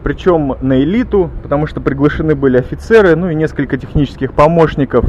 причем 0.05 0.57
на 0.61 0.81
элиту, 0.81 1.31
потому 1.43 1.67
что 1.67 1.81
приглашены 1.81 2.35
были 2.35 2.59
офицеры, 2.59 3.17
ну 3.17 3.31
и 3.31 3.35
несколько 3.35 3.79
технических 3.79 4.35
помощников 4.35 5.07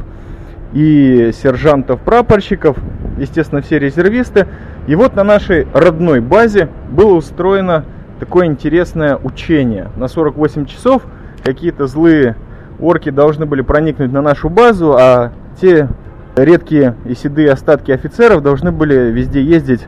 и 0.72 1.32
сержантов-прапорщиков, 1.34 2.78
естественно, 3.20 3.62
все 3.62 3.78
резервисты. 3.78 4.48
И 4.88 4.96
вот 4.96 5.16
на 5.16 5.25
нашей 5.25 5.68
родной 5.74 6.22
базе 6.22 6.70
было 6.90 7.14
устроено 7.14 7.84
такое 8.22 8.46
интересное 8.46 9.18
учение. 9.22 9.90
На 9.98 10.08
48 10.08 10.66
часов 10.66 11.04
какие-то 11.44 11.88
злые 11.88 12.38
орки 12.80 13.10
должны 13.10 13.46
были 13.46 13.62
проникнуть 13.62 14.14
на 14.14 14.22
нашу 14.22 14.50
базу, 14.50 14.96
а 14.98 15.34
те 15.60 15.90
редкие 16.38 16.96
и 17.04 17.16
седые 17.16 17.52
остатки 17.52 17.92
офицеров 17.92 18.42
должны 18.42 18.72
были 18.72 19.12
везде 19.12 19.42
ездить 19.42 19.88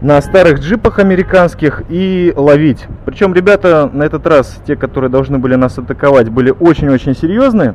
на 0.00 0.20
старых 0.20 0.60
джипах 0.60 0.98
американских 0.98 1.82
и 1.88 2.32
ловить. 2.36 2.86
Причем 3.04 3.34
ребята 3.34 3.90
на 3.92 4.04
этот 4.04 4.26
раз, 4.26 4.60
те, 4.66 4.76
которые 4.76 5.10
должны 5.10 5.38
были 5.38 5.56
нас 5.56 5.78
атаковать, 5.78 6.28
были 6.28 6.50
очень-очень 6.50 7.16
серьезные. 7.16 7.74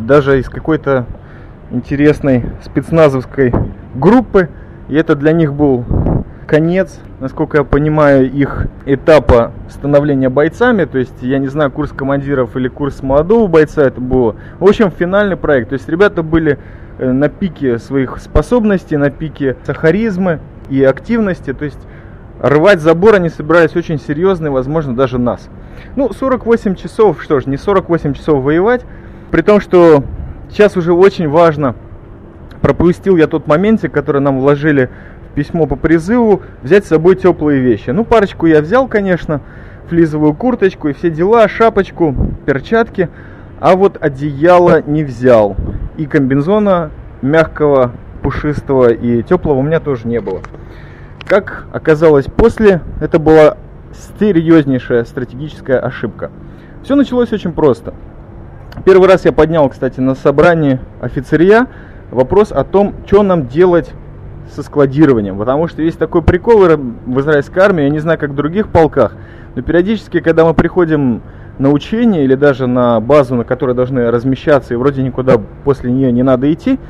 Даже 0.00 0.40
из 0.40 0.48
какой-то 0.48 1.06
интересной 1.70 2.44
спецназовской 2.64 3.52
группы. 3.94 4.48
И 4.88 4.94
это 4.94 5.14
для 5.14 5.32
них 5.32 5.52
был 5.52 5.84
конец, 6.46 7.00
насколько 7.20 7.58
я 7.58 7.64
понимаю, 7.64 8.30
их 8.30 8.66
этапа 8.84 9.52
становления 9.68 10.28
бойцами. 10.28 10.84
То 10.84 10.98
есть, 10.98 11.22
я 11.22 11.38
не 11.38 11.48
знаю, 11.48 11.70
курс 11.70 11.92
командиров 11.92 12.56
или 12.56 12.68
курс 12.68 13.02
молодого 13.02 13.46
бойца 13.46 13.82
это 13.82 14.00
было. 14.00 14.36
В 14.58 14.64
общем, 14.64 14.90
финальный 14.90 15.36
проект. 15.36 15.70
То 15.70 15.74
есть, 15.74 15.88
ребята 15.88 16.22
были 16.22 16.58
э, 16.98 17.10
на 17.10 17.28
пике 17.28 17.78
своих 17.78 18.18
способностей, 18.18 18.96
на 18.96 19.10
пике 19.10 19.56
сахаризма 19.64 20.38
и 20.70 20.82
активности, 20.82 21.52
то 21.52 21.64
есть 21.64 21.78
рвать 22.40 22.80
забор 22.80 23.14
они 23.14 23.28
собирались 23.28 23.76
очень 23.76 23.98
серьезно 23.98 24.46
и, 24.46 24.50
возможно, 24.50 24.94
даже 24.94 25.18
нас. 25.18 25.48
Ну, 25.94 26.12
48 26.12 26.74
часов, 26.74 27.22
что 27.22 27.40
ж, 27.40 27.46
не 27.46 27.56
48 27.56 28.14
часов 28.14 28.42
воевать, 28.42 28.84
при 29.30 29.42
том, 29.42 29.60
что 29.60 30.04
сейчас 30.50 30.76
уже 30.76 30.92
очень 30.92 31.28
важно, 31.28 31.74
пропустил 32.60 33.16
я 33.16 33.26
тот 33.26 33.46
моментик, 33.46 33.92
который 33.92 34.20
нам 34.20 34.40
вложили 34.40 34.90
в 35.30 35.34
письмо 35.34 35.66
по 35.66 35.76
призыву, 35.76 36.42
взять 36.62 36.84
с 36.84 36.88
собой 36.88 37.16
теплые 37.16 37.60
вещи. 37.60 37.90
Ну, 37.90 38.04
парочку 38.04 38.46
я 38.46 38.60
взял, 38.60 38.88
конечно, 38.88 39.40
флизовую 39.88 40.34
курточку 40.34 40.88
и 40.88 40.92
все 40.92 41.10
дела, 41.10 41.48
шапочку, 41.48 42.14
перчатки, 42.44 43.08
а 43.60 43.76
вот 43.76 43.98
одеяло 44.00 44.82
не 44.82 45.04
взял. 45.04 45.56
И 45.96 46.06
комбинзона 46.06 46.90
мягкого 47.22 47.92
пушистого 48.26 48.92
и 48.92 49.22
теплого 49.22 49.58
у 49.58 49.62
меня 49.62 49.78
тоже 49.78 50.08
не 50.08 50.20
было. 50.20 50.40
Как 51.26 51.66
оказалось 51.72 52.24
после, 52.24 52.80
это 53.00 53.20
была 53.20 53.56
серьезнейшая 54.18 55.04
стратегическая 55.04 55.78
ошибка. 55.78 56.32
Все 56.82 56.96
началось 56.96 57.32
очень 57.32 57.52
просто. 57.52 57.94
Первый 58.84 59.08
раз 59.08 59.26
я 59.26 59.32
поднял, 59.32 59.68
кстати, 59.68 60.00
на 60.00 60.16
собрании 60.16 60.80
офицерия 61.00 61.68
вопрос 62.10 62.50
о 62.50 62.64
том, 62.64 62.94
что 63.06 63.22
нам 63.22 63.46
делать 63.46 63.92
со 64.50 64.64
складированием. 64.64 65.38
Потому 65.38 65.68
что 65.68 65.82
есть 65.82 66.00
такой 66.00 66.22
прикол 66.22 66.62
в 66.66 67.20
израильской 67.20 67.62
армии, 67.62 67.84
я 67.84 67.90
не 67.90 68.00
знаю, 68.00 68.18
как 68.18 68.30
в 68.30 68.34
других 68.34 68.70
полках, 68.70 69.14
но 69.54 69.62
периодически, 69.62 70.18
когда 70.18 70.44
мы 70.44 70.52
приходим 70.52 71.22
на 71.60 71.70
учение 71.70 72.24
или 72.24 72.34
даже 72.34 72.66
на 72.66 72.98
базу, 72.98 73.36
на 73.36 73.44
которой 73.44 73.76
должны 73.76 74.10
размещаться, 74.10 74.74
и 74.74 74.76
вроде 74.76 75.04
никуда 75.04 75.40
после 75.62 75.92
нее 75.92 76.10
не 76.10 76.24
надо 76.24 76.52
идти, 76.52 76.80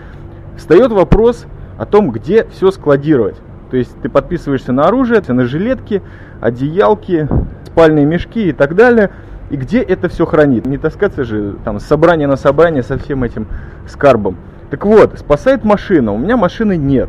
встает 0.57 0.93
вопрос 0.93 1.47
о 1.79 1.87
том, 1.87 2.11
где 2.11 2.47
все 2.47 2.71
складировать. 2.71 3.37
То 3.71 3.77
есть 3.77 3.95
ты 4.01 4.09
подписываешься 4.09 4.73
на 4.73 4.87
оружие, 4.87 5.23
на 5.27 5.45
жилетки, 5.45 6.03
одеялки, 6.41 7.29
спальные 7.67 8.05
мешки 8.05 8.49
и 8.49 8.53
так 8.53 8.75
далее. 8.75 9.11
И 9.51 9.57
где 9.57 9.81
это 9.81 10.09
все 10.09 10.27
хранит? 10.27 10.67
Не 10.67 10.79
таскаться 10.79 11.25
же 11.25 11.57
там 11.65 11.79
с 11.79 11.85
собрания 11.85 12.27
на 12.27 12.37
собрание 12.37 12.83
со 12.83 12.99
всем 12.99 13.23
этим 13.23 13.47
скарбом. 13.87 14.37
Так 14.71 14.85
вот, 14.85 15.19
спасает 15.19 15.65
машина. 15.65 16.13
У 16.13 16.19
меня 16.19 16.37
машины 16.37 16.77
нет. 16.77 17.09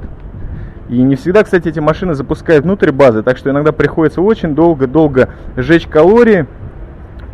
И 0.89 1.01
не 1.01 1.15
всегда, 1.15 1.43
кстати, 1.43 1.67
эти 1.67 1.79
машины 1.79 2.13
запускают 2.13 2.63
внутрь 2.63 2.91
базы, 2.91 3.21
так 3.21 3.37
что 3.37 3.49
иногда 3.49 3.71
приходится 3.71 4.21
очень 4.21 4.55
долго-долго 4.55 5.29
сжечь 5.57 5.87
калории, 5.87 6.47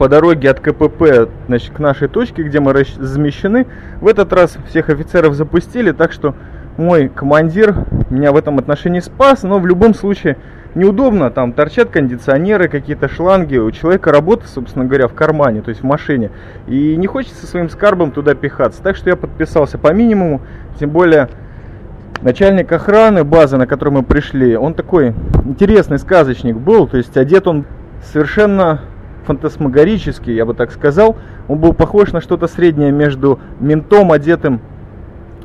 по 0.04 0.10
дороге 0.10 0.50
от 0.50 0.60
КПП 0.60 1.30
значит, 1.48 1.72
к 1.74 1.80
нашей 1.80 2.10
точке, 2.10 2.44
где 2.44 2.60
мы 2.60 2.74
размещены. 2.74 3.68
В 4.02 4.08
этот 4.10 4.34
раз 4.34 4.58
всех 4.68 4.90
офицеров 4.90 5.34
запустили, 5.34 5.94
так 5.94 6.12
что 6.12 6.36
мой 6.76 7.08
командир 7.08 7.74
меня 8.10 8.34
в 8.34 8.36
этом 8.36 8.60
отношении 8.60 9.00
спас, 9.00 9.44
но 9.44 9.60
в 9.60 9.66
любом 9.66 9.94
случае 9.94 10.36
неудобно, 10.76 11.32
там 11.32 11.54
торчат 11.54 11.90
кондиционеры, 11.90 12.68
какие-то 12.68 13.08
шланги, 13.08 13.56
у 13.56 13.72
человека 13.72 14.12
работа, 14.12 14.46
собственно 14.46 14.84
говоря, 14.84 15.08
в 15.08 15.14
кармане, 15.14 15.62
то 15.62 15.70
есть 15.70 15.84
в 15.84 15.86
машине, 15.86 16.32
и 16.68 16.98
не 16.98 17.08
хочется 17.08 17.48
своим 17.48 17.70
скарбом 17.70 18.12
туда 18.12 18.36
пихаться, 18.36 18.84
так 18.84 18.98
что 18.98 19.10
я 19.10 19.16
подписался 19.16 19.78
по 19.78 19.94
минимуму, 19.94 20.42
тем 20.82 20.90
более 20.90 21.30
начальник 22.22 22.70
охраны 22.74 23.24
базы, 23.24 23.56
на 23.56 23.68
которую 23.68 24.00
мы 24.00 24.04
пришли, 24.04 24.58
он 24.58 24.74
такой 24.74 25.14
интересный 25.46 25.98
сказочник 25.98 26.58
был, 26.58 26.90
то 26.90 26.98
есть 26.98 27.16
одет 27.16 27.48
он 27.48 27.64
совершенно 28.02 28.82
фантасмагорический, 29.25 30.34
я 30.34 30.46
бы 30.46 30.53
так 30.53 30.72
сказал, 30.72 31.18
он 31.48 31.60
был 31.60 31.74
похож 31.74 32.12
на 32.12 32.22
что-то 32.22 32.48
среднее 32.48 32.92
между 32.92 33.39
ментом, 33.60 34.12
одетым 34.12 34.62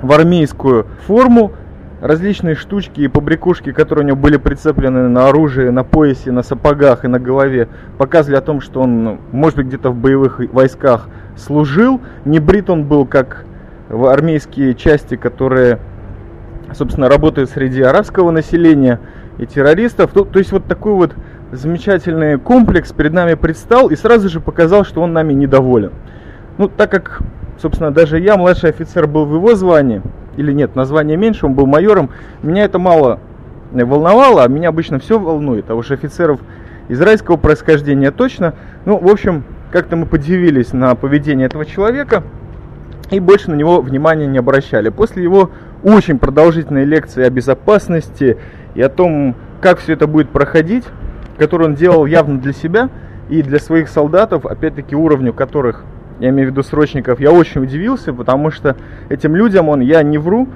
в 0.01 0.13
армейскую 0.13 0.87
форму, 1.07 1.53
различные 2.01 2.55
штучки 2.55 3.01
и 3.01 3.09
побрякушки, 3.09 3.73
которые 3.73 4.05
у 4.05 4.09
него 4.09 4.19
были 4.19 4.37
прицеплены 4.37 5.09
на 5.09 5.29
оружие, 5.29 5.71
на 5.71 5.85
поясе, 5.85 6.31
на 6.31 6.43
сапогах 6.43 7.05
и 7.05 7.09
на 7.09 7.19
голове, 7.19 7.69
показывали 7.99 8.39
о 8.39 8.43
том, 8.43 8.61
что 8.61 8.83
он, 8.83 9.05
ну, 9.05 9.19
может 9.33 9.57
быть, 9.57 9.67
где-то 9.67 9.91
в 9.91 9.97
боевых 9.97 10.41
войсках 10.53 11.09
служил. 11.37 12.01
Не 12.25 12.39
брит 12.39 12.71
он 12.71 12.85
был, 12.85 13.07
как 13.07 13.45
в 13.89 14.07
армейские 14.07 14.75
части, 14.75 15.17
которые, 15.17 15.79
собственно, 16.73 17.09
работают 17.09 17.51
среди 17.51 17.83
арабского 17.83 18.31
населения 18.31 19.01
и 19.39 19.47
террористов. 19.47 20.13
То, 20.13 20.25
то 20.25 20.39
есть 20.39 20.53
вот 20.53 20.67
такой 20.67 20.93
вот 20.93 21.15
замечательный 21.53 22.39
комплекс 22.39 22.93
перед 22.93 23.13
нами 23.13 23.35
предстал 23.35 23.89
и 23.89 23.97
сразу 23.97 24.29
же 24.29 24.41
показал, 24.41 24.85
что 24.85 25.03
он 25.03 25.13
нами 25.13 25.33
недоволен. 25.33 25.93
Ну, 26.59 26.69
так 26.69 26.91
как, 26.91 27.21
собственно, 27.61 27.91
даже 27.91 28.19
я, 28.19 28.37
младший 28.37 28.71
офицер, 28.71 29.07
был 29.07 29.25
в 29.25 29.35
его 29.35 29.55
звании, 29.55 30.03
или 30.37 30.53
нет, 30.53 30.77
название 30.77 31.17
меньше, 31.17 31.47
он 31.47 31.55
был 31.55 31.67
майором, 31.67 32.11
меня 32.43 32.65
это 32.65 32.79
мало 32.79 33.21
волновало, 33.73 34.45
а 34.45 34.49
меня 34.49 34.71
обычно 34.71 34.99
все 34.99 35.19
волнует, 35.19 35.71
а 35.71 35.75
уж 35.75 35.91
офицеров 35.91 36.41
израильского 36.89 37.37
происхождения 37.37 38.11
точно. 38.11 38.55
Ну, 38.85 38.99
в 38.99 39.09
общем, 39.09 39.45
как-то 39.71 39.97
мы 39.97 40.07
подивились 40.07 40.73
на 40.73 40.95
поведение 40.95 41.47
этого 41.47 41.65
человека 41.65 42.23
и 43.11 43.21
больше 43.21 43.51
на 43.51 43.55
него 43.55 43.81
внимания 43.81 44.27
не 44.27 44.39
обращали. 44.39 44.89
После 44.89 45.23
его 45.23 45.51
очень 45.83 46.19
продолжительной 46.19 46.85
лекции 46.85 47.25
о 47.25 47.31
безопасности 47.31 48.39
и 48.75 48.83
о 48.83 48.89
том, 48.89 49.35
как 49.61 49.79
все 49.79 49.95
это 49.95 50.07
будет 50.07 50.31
проходить, 50.31 50.85
которую 51.39 51.71
он 51.71 51.75
делал 51.75 52.07
явно 52.07 52.39
для 52.39 52.53
себя 52.53 52.91
и 53.29 53.43
для 53.43 53.59
своих 53.59 53.89
солдатов, 53.89 54.47
опять-таки 54.47 54.97
уровню 54.97 55.33
которых, 55.33 55.85
я 56.21 56.31
имею 56.31 56.49
в 56.49 56.53
виду 56.53 56.63
срочников, 56.63 57.21
я 57.21 57.31
очень 57.31 57.63
удивился, 57.63 58.13
потому 58.13 58.51
что 58.51 58.77
этим 59.09 59.37
людям 59.37 59.69
он, 59.69 59.81
я 59.81 60.03
не 60.03 60.19
вру, 60.19 60.49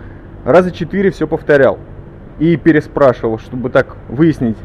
раза 0.45 0.71
четыре 0.71 1.11
все 1.11 1.27
повторял 1.27 1.79
и 2.39 2.57
переспрашивал, 2.57 3.39
чтобы 3.39 3.71
так 3.71 3.97
выяснить, 4.09 4.57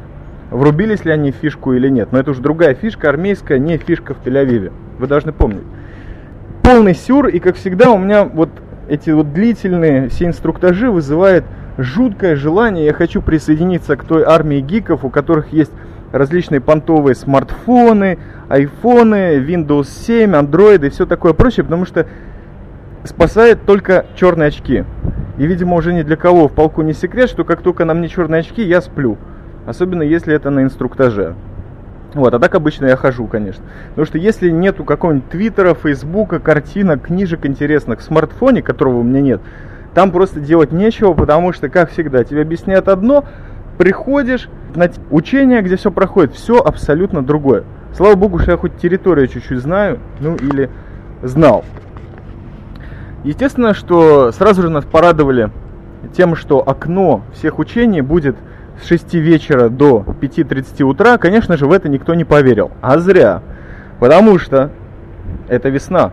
врубились 0.49 1.05
ли 1.05 1.11
они 1.11 1.31
в 1.31 1.35
фишку 1.35 1.73
или 1.73 1.89
нет. 1.89 2.11
Но 2.11 2.19
это 2.19 2.31
уже 2.31 2.41
другая 2.41 2.73
фишка, 2.73 3.09
армейская, 3.09 3.59
не 3.59 3.77
фишка 3.77 4.13
в 4.13 4.25
Тель-Авиве. 4.25 4.71
Вы 4.97 5.07
должны 5.07 5.31
помнить. 5.33 5.63
Полный 6.63 6.95
сюр, 6.95 7.27
и 7.27 7.39
как 7.39 7.55
всегда 7.55 7.91
у 7.91 7.97
меня 7.97 8.25
вот 8.25 8.49
эти 8.87 9.09
вот 9.11 9.33
длительные 9.33 10.09
все 10.09 10.25
инструктажи 10.25 10.89
вызывают 10.89 11.45
жуткое 11.77 12.35
желание. 12.35 12.85
Я 12.85 12.93
хочу 12.93 13.21
присоединиться 13.21 13.95
к 13.95 14.03
той 14.03 14.23
армии 14.23 14.59
гиков, 14.59 15.05
у 15.05 15.09
которых 15.09 15.53
есть 15.53 15.71
различные 16.11 16.61
понтовые 16.61 17.15
смартфоны, 17.15 18.17
айфоны, 18.49 19.37
Windows 19.39 19.87
7, 20.05 20.31
Android 20.31 20.85
и 20.85 20.89
все 20.89 21.05
такое 21.05 21.33
прочее, 21.33 21.63
потому 21.63 21.85
что 21.85 22.07
спасает 23.03 23.63
только 23.65 24.05
черные 24.15 24.47
очки. 24.47 24.85
И, 25.37 25.45
видимо, 25.45 25.75
уже 25.75 25.93
ни 25.93 26.01
для 26.01 26.15
кого 26.15 26.47
в 26.47 26.53
полку 26.53 26.81
не 26.81 26.93
секрет, 26.93 27.29
что 27.29 27.43
как 27.43 27.61
только 27.61 27.85
на 27.85 27.93
мне 27.93 28.07
черные 28.07 28.39
очки, 28.39 28.63
я 28.63 28.81
сплю. 28.81 29.17
Особенно 29.65 30.01
если 30.01 30.33
это 30.33 30.49
на 30.49 30.63
инструктаже. 30.63 31.35
Вот, 32.13 32.33
а 32.33 32.39
так 32.39 32.55
обычно 32.55 32.85
я 32.87 32.95
хожу, 32.95 33.27
конечно. 33.27 33.63
Потому 33.89 34.05
что 34.05 34.17
если 34.17 34.49
нету 34.49 34.83
какого-нибудь 34.83 35.29
твиттера, 35.29 35.73
фейсбука, 35.73 36.39
картинок, 36.39 37.03
книжек 37.03 37.45
интересных 37.45 37.99
в 37.99 38.03
смартфоне, 38.03 38.61
которого 38.61 38.99
у 38.99 39.03
меня 39.03 39.21
нет, 39.21 39.41
там 39.93 40.11
просто 40.11 40.39
делать 40.39 40.71
нечего, 40.71 41.13
потому 41.13 41.53
что, 41.53 41.69
как 41.69 41.91
всегда, 41.91 42.23
тебе 42.23 42.41
объясняют 42.41 42.87
одно, 42.87 43.25
приходишь 43.77 44.49
на 44.75 44.89
учение, 45.11 45.61
где 45.61 45.75
все 45.75 45.91
проходит, 45.91 46.33
все 46.33 46.59
абсолютно 46.59 47.23
другое. 47.23 47.63
Слава 47.93 48.15
богу, 48.15 48.39
что 48.39 48.51
я 48.51 48.57
хоть 48.57 48.77
территорию 48.77 49.27
чуть-чуть 49.27 49.59
знаю, 49.59 49.99
ну 50.19 50.35
или 50.35 50.69
знал. 51.23 51.63
Естественно, 53.23 53.73
что 53.73 54.31
сразу 54.31 54.61
же 54.61 54.69
нас 54.69 54.85
порадовали 54.85 55.49
тем, 56.15 56.35
что 56.35 56.59
окно 56.59 57.23
всех 57.33 57.59
учений 57.59 58.01
будет 58.01 58.35
с 58.81 58.87
6 58.87 59.15
вечера 59.15 59.69
до 59.69 60.05
5.30 60.21 60.83
утра. 60.83 61.17
Конечно 61.17 61.57
же, 61.57 61.65
в 61.65 61.71
это 61.71 61.89
никто 61.89 62.13
не 62.13 62.23
поверил. 62.23 62.71
А 62.81 62.99
зря. 62.99 63.41
Потому 63.99 64.37
что 64.37 64.69
это 65.47 65.69
весна. 65.69 66.11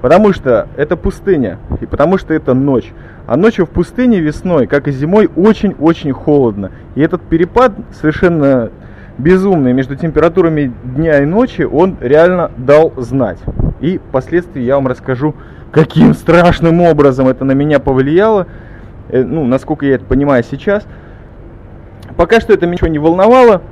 Потому 0.00 0.32
что 0.32 0.68
это 0.76 0.96
пустыня, 0.96 1.58
и 1.80 1.86
потому 1.86 2.18
что 2.18 2.34
это 2.34 2.52
ночь. 2.54 2.92
А 3.26 3.36
ночью 3.36 3.64
в 3.64 3.70
пустыне 3.70 4.20
весной, 4.20 4.66
как 4.66 4.86
и 4.86 4.92
зимой, 4.92 5.30
очень-очень 5.34 6.12
холодно. 6.12 6.72
И 6.94 7.00
этот 7.00 7.22
перепад 7.22 7.72
совершенно 7.92 8.70
безумный 9.16 9.72
между 9.72 9.96
температурами 9.96 10.72
дня 10.82 11.22
и 11.22 11.24
ночи, 11.24 11.62
он 11.62 11.96
реально 12.00 12.50
дал 12.56 12.92
знать. 12.96 13.38
И 13.80 13.98
впоследствии 13.98 14.62
я 14.62 14.74
вам 14.74 14.88
расскажу, 14.88 15.34
каким 15.70 16.14
страшным 16.14 16.82
образом 16.82 17.28
это 17.28 17.44
на 17.44 17.52
меня 17.52 17.80
повлияло, 17.80 18.46
э, 19.08 19.22
ну, 19.22 19.44
насколько 19.44 19.86
я 19.86 19.94
это 19.94 20.04
понимаю 20.04 20.44
сейчас. 20.44 20.86
Пока 22.16 22.40
что 22.40 22.52
это 22.52 22.66
ничего 22.66 22.88
не 22.88 22.98
волновало. 22.98 23.62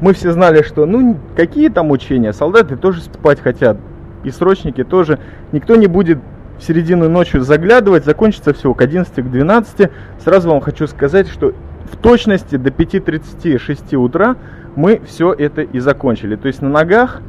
Мы 0.00 0.14
все 0.14 0.32
знали, 0.32 0.62
что, 0.62 0.86
ну, 0.86 1.18
какие 1.36 1.68
там 1.68 1.90
учения, 1.90 2.32
солдаты 2.32 2.76
тоже 2.76 3.02
спать 3.02 3.40
хотят 3.40 3.76
и 4.24 4.30
срочники 4.30 4.84
тоже. 4.84 5.18
Никто 5.52 5.76
не 5.76 5.86
будет 5.86 6.18
в 6.60 6.64
середину 6.64 7.08
ночи 7.08 7.38
заглядывать, 7.38 8.04
закончится 8.04 8.52
всего 8.52 8.74
к 8.74 8.82
11 8.82 9.14
к 9.14 9.30
12. 9.30 9.90
Сразу 10.22 10.50
вам 10.50 10.60
хочу 10.60 10.86
сказать, 10.86 11.28
что 11.28 11.54
в 11.90 11.96
точности 11.96 12.56
до 12.56 12.70
5.36 12.70 13.96
утра 13.96 14.36
мы 14.76 15.00
все 15.06 15.32
это 15.32 15.62
и 15.62 15.78
закончили. 15.80 16.36
То 16.36 16.48
есть 16.48 16.60
на 16.60 16.68
ногах, 16.68 17.22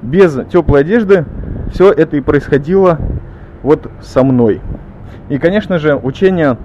без 0.00 0.38
теплой 0.50 0.80
одежды, 0.80 1.24
все 1.72 1.92
это 1.92 2.16
и 2.16 2.20
происходило 2.20 2.98
вот 3.62 3.90
со 4.00 4.22
мной. 4.22 4.60
И, 5.28 5.38
конечно 5.38 5.78
же, 5.78 5.96
учения, 5.96 6.56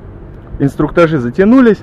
инструктажи 0.60 1.18
затянулись. 1.18 1.80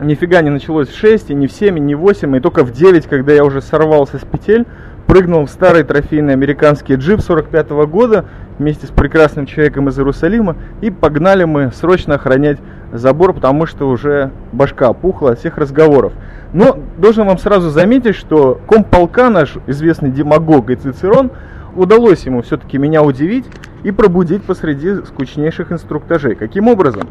Нифига 0.00 0.42
не 0.42 0.50
началось 0.50 0.88
в 0.88 0.98
6, 0.98 1.30
и 1.30 1.34
не 1.34 1.46
в 1.46 1.52
7, 1.52 1.78
и 1.78 1.80
не 1.80 1.94
в 1.94 2.00
8, 2.00 2.36
и 2.36 2.40
только 2.40 2.64
в 2.64 2.72
9, 2.72 3.06
когда 3.06 3.32
я 3.32 3.44
уже 3.44 3.62
сорвался 3.62 4.18
с 4.18 4.22
петель, 4.22 4.66
прыгнул 5.06 5.46
в 5.46 5.50
старый 5.50 5.84
трофейный 5.84 6.32
американский 6.32 6.96
джип 6.96 7.20
45 7.20 7.68
-го 7.68 7.86
года 7.86 8.24
вместе 8.58 8.86
с 8.86 8.90
прекрасным 8.90 9.46
человеком 9.46 9.88
из 9.88 9.98
Иерусалима 9.98 10.56
и 10.80 10.90
погнали 10.90 11.44
мы 11.44 11.72
срочно 11.72 12.14
охранять 12.14 12.58
забор, 12.92 13.32
потому 13.32 13.66
что 13.66 13.88
уже 13.88 14.30
башка 14.52 14.88
опухла 14.88 15.32
от 15.32 15.40
всех 15.40 15.58
разговоров. 15.58 16.12
Но 16.52 16.78
должен 16.98 17.26
вам 17.26 17.38
сразу 17.38 17.70
заметить, 17.70 18.14
что 18.14 18.60
комполка 18.68 19.28
наш 19.30 19.56
известный 19.66 20.10
демагог 20.10 20.70
и 20.70 20.76
Цицерон 20.76 21.32
удалось 21.74 22.24
ему 22.24 22.42
все-таки 22.42 22.78
меня 22.78 23.02
удивить 23.02 23.46
и 23.82 23.90
пробудить 23.90 24.44
посреди 24.44 24.94
скучнейших 25.04 25.72
инструктажей. 25.72 26.36
Каким 26.36 26.68
образом? 26.68 27.08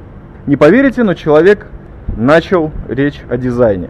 Не 0.47 0.55
поверите, 0.55 1.03
но 1.03 1.13
человек 1.13 1.67
начал 2.15 2.71
речь 2.87 3.21
о 3.29 3.37
дизайне. 3.37 3.89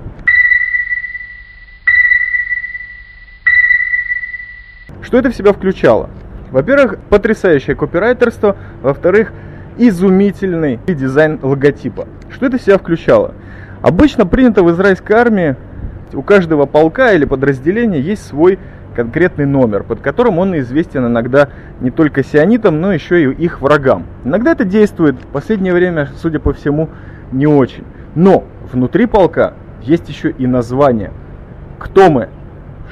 Что 5.02 5.20
это 5.20 5.30
в 5.30 5.36
себя 5.36 5.54
включало? 5.54 6.10
Во-первых, 6.54 7.00
потрясающее 7.10 7.76
копирайтерство, 7.76 8.56
во-вторых, 8.84 9.34
изумительный 9.80 10.80
дизайн 10.88 11.39
логотипа. 11.42 12.08
Что 12.30 12.46
это 12.46 12.60
себя 12.60 12.78
включало? 12.78 13.34
Обычно 13.82 14.28
принято 14.28 14.63
в 14.63 14.70
израильской 14.70 15.16
армии 15.16 15.56
у 16.13 16.22
каждого 16.22 16.68
полка 16.68 17.13
или 17.13 17.26
подразделения 17.26 18.00
есть 18.00 18.28
свой 18.28 18.60
конкретный 18.96 19.48
номер, 19.48 19.82
под 19.82 20.02
которым 20.02 20.38
он 20.38 20.56
известен 20.60 21.08
иногда 21.08 21.50
не 21.82 21.89
только 21.89 22.24
сионитам, 22.24 22.80
но 22.80 22.94
еще 22.94 23.24
и 23.24 23.34
их 23.34 23.60
врагам. 23.60 24.06
Иногда 24.24 24.52
это 24.52 24.63
действует, 24.63 25.16
в 25.16 25.28
последнее 25.30 25.74
время, 25.74 26.10
судя 26.18 26.39
по 26.39 26.54
всему, 26.54 26.88
не 27.32 27.48
очень. 27.48 27.84
Но 28.13 28.44
внутри 28.72 29.08
полка 29.08 29.54
есть 29.82 30.08
еще 30.08 30.30
и 30.30 30.46
название. 30.46 31.13
Кто 31.80 32.12
мы? 32.12 32.30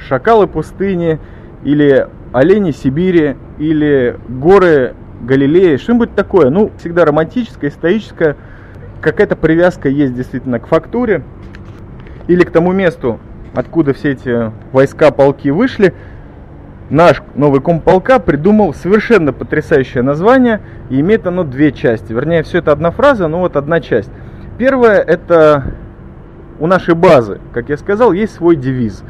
Шакалы 0.00 0.48
пустыни, 0.48 1.20
или 1.62 2.08
олени 2.32 2.70
Сибири, 2.70 3.36
или 3.58 4.16
горы 4.28 4.94
Галилеи, 5.22 5.76
что-нибудь 5.76 6.14
такое. 6.14 6.50
Ну, 6.50 6.70
всегда 6.78 7.04
романтическое, 7.04 7.70
историческое. 7.70 8.36
Какая-то 9.00 9.36
привязка 9.36 9.88
есть 9.88 10.14
действительно 10.14 10.58
к 10.58 10.66
фактуре 10.66 11.22
или 12.28 12.44
к 12.44 12.50
тому 12.50 12.72
месту, 12.72 13.20
откуда 13.54 13.92
все 13.94 14.12
эти 14.12 14.52
войска, 14.72 15.10
полки 15.10 15.50
вышли. 15.50 15.94
Наш 16.90 17.22
новый 17.34 17.60
комполка 17.60 18.18
придумал 18.18 18.74
совершенно 18.74 19.32
потрясающее 19.32 20.02
название, 20.02 20.60
и 20.90 21.00
имеет 21.00 21.26
оно 21.26 21.42
две 21.42 21.72
части. 21.72 22.12
Вернее, 22.12 22.42
все 22.42 22.58
это 22.58 22.70
одна 22.72 22.90
фраза, 22.90 23.28
но 23.28 23.40
вот 23.40 23.56
одна 23.56 23.80
часть. 23.80 24.10
Первая– 24.58 25.00
это 25.00 25.64
у 26.60 26.66
нашей 26.66 26.94
базы, 26.94 27.40
как 27.52 27.70
я 27.70 27.76
сказал, 27.76 28.12
есть 28.12 28.34
свой 28.34 28.56
девиз. 28.56 29.02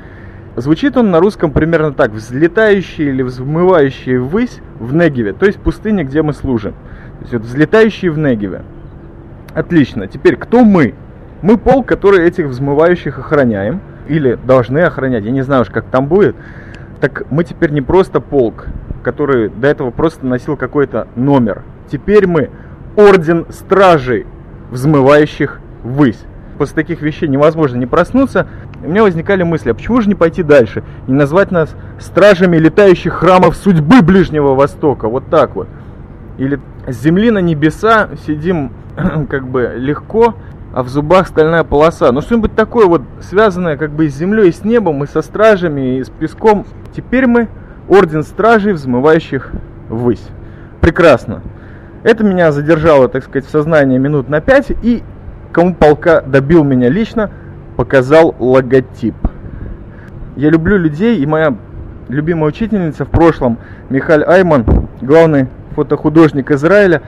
Звучит 0.57 0.97
он 0.97 1.11
на 1.11 1.19
русском 1.21 1.51
примерно 1.51 1.93
так. 1.93 2.11
Взлетающий 2.11 3.09
или 3.09 3.23
взмывающий 3.23 4.19
ввысь 4.19 4.61
в 4.79 4.95
Негеве, 4.95 5.33
то 5.33 5.47
есть 5.47 5.59
пустыне, 5.59 6.05
где 6.05 6.23
мы 6.23 6.33
служим. 6.33 6.73
То 6.73 7.21
есть 7.23 7.33
вот 7.33 7.43
взлетающий 7.43 8.09
в 8.11 8.19
Негеве. 8.19 8.63
Отлично. 9.55 10.07
Теперь, 10.07 10.37
кто 10.37 10.65
мы? 10.65 10.95
Мы 11.41 11.57
полк, 11.57 11.87
который 11.87 12.27
этих 12.27 12.47
взмывающих 12.47 13.19
охраняем. 13.19 13.81
Или 14.09 14.39
должны 14.45 14.81
охранять. 14.81 15.25
Я 15.25 15.31
не 15.31 15.43
знаю 15.43 15.63
уж, 15.63 15.71
как 15.71 15.87
там 15.87 16.07
будет. 16.07 16.37
Так 17.01 17.25
мы 17.31 17.45
теперь 17.45 17.71
не 17.71 17.81
просто 17.81 18.21
полк, 18.21 18.67
который 19.03 19.49
до 19.49 19.69
этого 19.69 19.91
просто 19.91 20.27
носил 20.27 20.57
какой-то 20.57 21.09
номер. 21.17 21.63
Теперь 21.91 22.27
мы 22.27 22.51
орден 22.97 23.47
стражей, 23.51 24.27
взмывающих 24.71 25.61
ввысь. 25.83 26.21
После 26.59 26.75
таких 26.75 27.03
вещей 27.03 27.29
невозможно 27.29 27.77
не 27.77 27.87
проснуться. 27.87 28.47
И 28.83 28.87
у 28.87 28.89
меня 28.89 29.03
возникали 29.03 29.43
мысли, 29.43 29.71
а 29.71 29.75
почему 29.75 30.01
же 30.01 30.09
не 30.09 30.15
пойти 30.15 30.43
дальше? 30.43 30.83
Не 31.07 31.15
назвать 31.15 31.51
нас 31.51 31.75
стражами 32.01 32.57
летающих 32.57 33.15
храмов 33.15 33.57
судьбы 33.57 34.03
Ближнего 34.03 34.55
Востока. 34.55 35.09
Вот 35.09 35.29
так 35.31 35.55
вот. 35.55 35.69
Или 36.39 36.59
с 36.87 37.01
земли 37.01 37.31
на 37.31 37.39
небеса 37.39 38.09
сидим 38.27 38.73
как 39.31 39.47
бы 39.47 39.73
легко, 39.77 40.35
а 40.73 40.83
в 40.83 40.89
зубах 40.89 41.29
стальная 41.29 41.65
полоса. 41.65 42.11
Ну 42.11 42.21
что-нибудь 42.23 42.55
такое 42.55 42.87
вот 42.87 43.03
связанное 43.21 43.77
как 43.77 43.91
бы 43.91 44.09
с 44.09 44.17
землей 44.17 44.49
и 44.49 44.53
с 44.53 44.65
небом, 44.65 45.05
и 45.05 45.07
со 45.07 45.23
стражами, 45.23 45.99
и 45.99 46.05
с 46.05 46.11
песком. 46.11 46.67
Теперь 46.97 47.27
мы 47.27 47.49
орден 47.89 48.23
стражей, 48.23 48.73
взмывающих 48.73 49.53
ввысь. 49.89 50.27
Прекрасно. 50.81 51.43
Это 52.03 52.25
меня 52.25 52.51
задержало, 52.51 53.09
так 53.09 53.23
сказать, 53.23 53.47
в 53.47 53.51
сознании 53.51 53.99
минут 53.99 54.29
на 54.29 54.41
пять, 54.41 54.73
и 54.83 55.05
кому 55.53 55.75
полка 55.75 56.21
добил 56.21 56.65
меня 56.65 56.89
лично, 56.89 57.31
показал 57.77 58.35
логотип. 58.39 59.15
Я 60.37 60.51
люблю 60.51 60.77
людей, 60.79 61.19
и 61.19 61.27
моя 61.27 61.55
любимая 62.09 62.49
учительница 62.49 63.05
в 63.05 63.09
прошлом, 63.11 63.59
Михаль 63.91 64.25
Айман, 64.25 64.65
главный 65.01 65.49
фотохудожник 65.75 66.51
Израиля, 66.51 67.03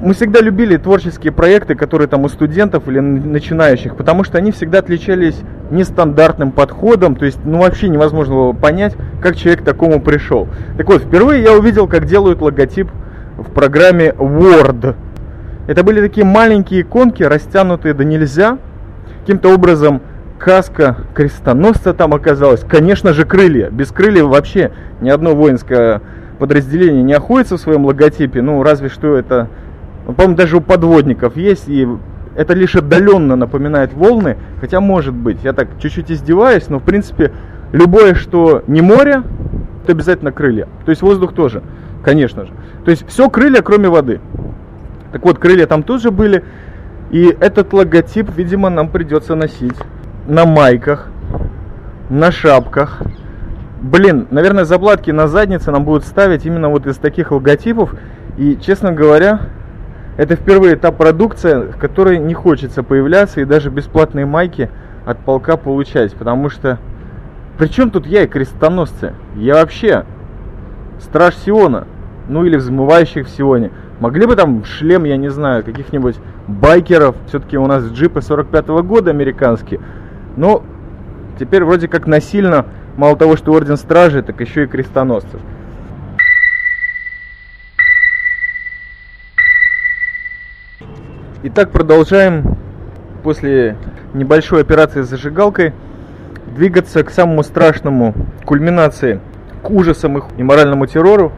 мы 0.00 0.12
всегда 0.12 0.40
любили 0.40 0.76
творческие 0.76 1.32
проекты, 1.32 1.74
которые 1.74 2.06
там 2.06 2.24
у 2.24 2.28
студентов 2.28 2.86
или 2.86 3.00
начинающих, 3.00 3.96
потому 3.96 4.24
что 4.24 4.36
они 4.36 4.52
всегда 4.52 4.80
отличались 4.80 5.36
нестандартным 5.70 6.52
подходом, 6.52 7.16
то 7.16 7.24
есть 7.24 7.38
ну 7.44 7.60
вообще 7.60 7.88
невозможно 7.88 8.34
было 8.34 8.52
понять, 8.52 8.94
как 9.22 9.36
человек 9.36 9.62
к 9.62 9.64
такому 9.64 10.00
пришел. 10.02 10.48
Так 10.76 10.86
вот, 10.88 11.02
впервые 11.02 11.42
я 11.42 11.52
увидел, 11.52 11.88
как 11.88 12.04
делают 12.04 12.42
логотип 12.42 12.88
в 13.38 13.50
программе 13.52 14.10
Word. 14.10 14.94
Это 15.66 15.82
были 15.82 16.00
такие 16.00 16.26
маленькие 16.26 16.82
иконки, 16.82 17.22
растянутые 17.22 17.94
до 17.94 18.04
нельзя. 18.04 18.58
Каким-то 19.26 19.52
образом 19.52 20.02
каска 20.38 20.98
крестоносца 21.12 21.92
там 21.92 22.14
оказалась. 22.14 22.60
Конечно 22.60 23.12
же, 23.12 23.24
крылья. 23.24 23.70
Без 23.70 23.90
крыльев 23.90 24.26
вообще 24.26 24.70
ни 25.00 25.10
одно 25.10 25.34
воинское 25.34 26.00
подразделение 26.38 27.02
не 27.02 27.12
охотится 27.12 27.56
в 27.56 27.60
своем 27.60 27.86
логотипе. 27.86 28.40
Ну, 28.40 28.62
разве 28.62 28.88
что 28.88 29.16
это 29.16 29.48
ну, 30.06 30.12
по-моему, 30.12 30.36
даже 30.36 30.58
у 30.58 30.60
подводников 30.60 31.36
есть, 31.36 31.68
и 31.68 31.88
это 32.36 32.54
лишь 32.54 32.76
отдаленно 32.76 33.34
напоминает 33.34 33.94
волны, 33.94 34.36
хотя 34.60 34.78
может 34.78 35.12
быть, 35.12 35.38
я 35.42 35.52
так 35.52 35.70
чуть-чуть 35.80 36.12
издеваюсь, 36.12 36.68
но 36.68 36.78
в 36.78 36.84
принципе 36.84 37.32
любое, 37.72 38.14
что 38.14 38.62
не 38.68 38.80
море, 38.80 39.24
это 39.82 39.90
обязательно 39.90 40.30
крылья. 40.30 40.68
То 40.84 40.90
есть 40.90 41.02
воздух 41.02 41.32
тоже, 41.34 41.64
конечно 42.04 42.44
же. 42.44 42.52
То 42.84 42.92
есть 42.92 43.04
все 43.08 43.28
крылья, 43.28 43.60
кроме 43.60 43.88
воды. 43.88 44.20
Так 45.10 45.24
вот, 45.24 45.40
крылья 45.40 45.66
там 45.66 45.82
тоже 45.82 46.12
были, 46.12 46.44
и 47.10 47.36
этот 47.40 47.72
логотип, 47.72 48.30
видимо, 48.36 48.68
нам 48.68 48.88
придется 48.88 49.34
носить 49.34 49.76
на 50.26 50.44
майках, 50.44 51.08
на 52.10 52.32
шапках. 52.32 53.02
Блин, 53.80 54.26
наверное, 54.30 54.64
заплатки 54.64 55.10
на 55.10 55.28
заднице 55.28 55.70
нам 55.70 55.84
будут 55.84 56.04
ставить 56.04 56.44
именно 56.46 56.68
вот 56.68 56.86
из 56.86 56.96
таких 56.96 57.30
логотипов. 57.30 57.94
И, 58.36 58.56
честно 58.60 58.92
говоря, 58.92 59.40
это 60.16 60.34
впервые 60.34 60.76
та 60.76 60.92
продукция, 60.92 61.72
в 61.72 61.76
которой 61.76 62.18
не 62.18 62.34
хочется 62.34 62.82
появляться 62.82 63.40
и 63.40 63.44
даже 63.44 63.70
бесплатные 63.70 64.26
майки 64.26 64.70
от 65.04 65.18
полка 65.18 65.56
получать, 65.56 66.14
потому 66.14 66.50
что... 66.50 66.78
Причем 67.58 67.90
тут 67.90 68.06
я 68.06 68.24
и 68.24 68.26
крестоносцы? 68.26 69.14
Я 69.36 69.54
вообще 69.54 70.04
страж 71.00 71.36
Сиона, 71.36 71.86
ну 72.28 72.44
или 72.44 72.56
взмывающих 72.56 73.26
в 73.26 73.30
Сионе. 73.30 73.70
Могли 74.00 74.26
бы 74.26 74.36
там 74.36 74.64
шлем, 74.64 75.04
я 75.04 75.16
не 75.16 75.28
знаю, 75.28 75.64
каких-нибудь 75.64 76.16
байкеров, 76.48 77.16
все-таки 77.28 77.58
у 77.58 77.66
нас 77.66 77.84
джипы 77.84 78.22
45 78.22 78.66
-го 78.66 78.82
года 78.82 79.10
американские, 79.10 79.80
но 80.36 80.62
теперь 81.38 81.64
вроде 81.64 81.88
как 81.88 82.06
насильно, 82.06 82.66
мало 82.96 83.16
того, 83.16 83.36
что 83.36 83.52
орден 83.52 83.76
стражи, 83.76 84.22
так 84.22 84.40
еще 84.40 84.64
и 84.64 84.66
крестоносцев. 84.66 85.40
Итак, 91.42 91.70
продолжаем. 91.70 92.56
После 93.22 93.76
небольшой 94.14 94.62
операции 94.62 95.02
с 95.02 95.08
зажигалкой 95.08 95.72
двигаться 96.54 97.02
к 97.04 97.10
самому 97.10 97.42
страшному 97.42 98.14
кульминации, 98.44 99.20
к 99.62 99.70
ужасам 99.70 100.22
и 100.36 100.42
моральному 100.42 100.86
террору 100.86 101.32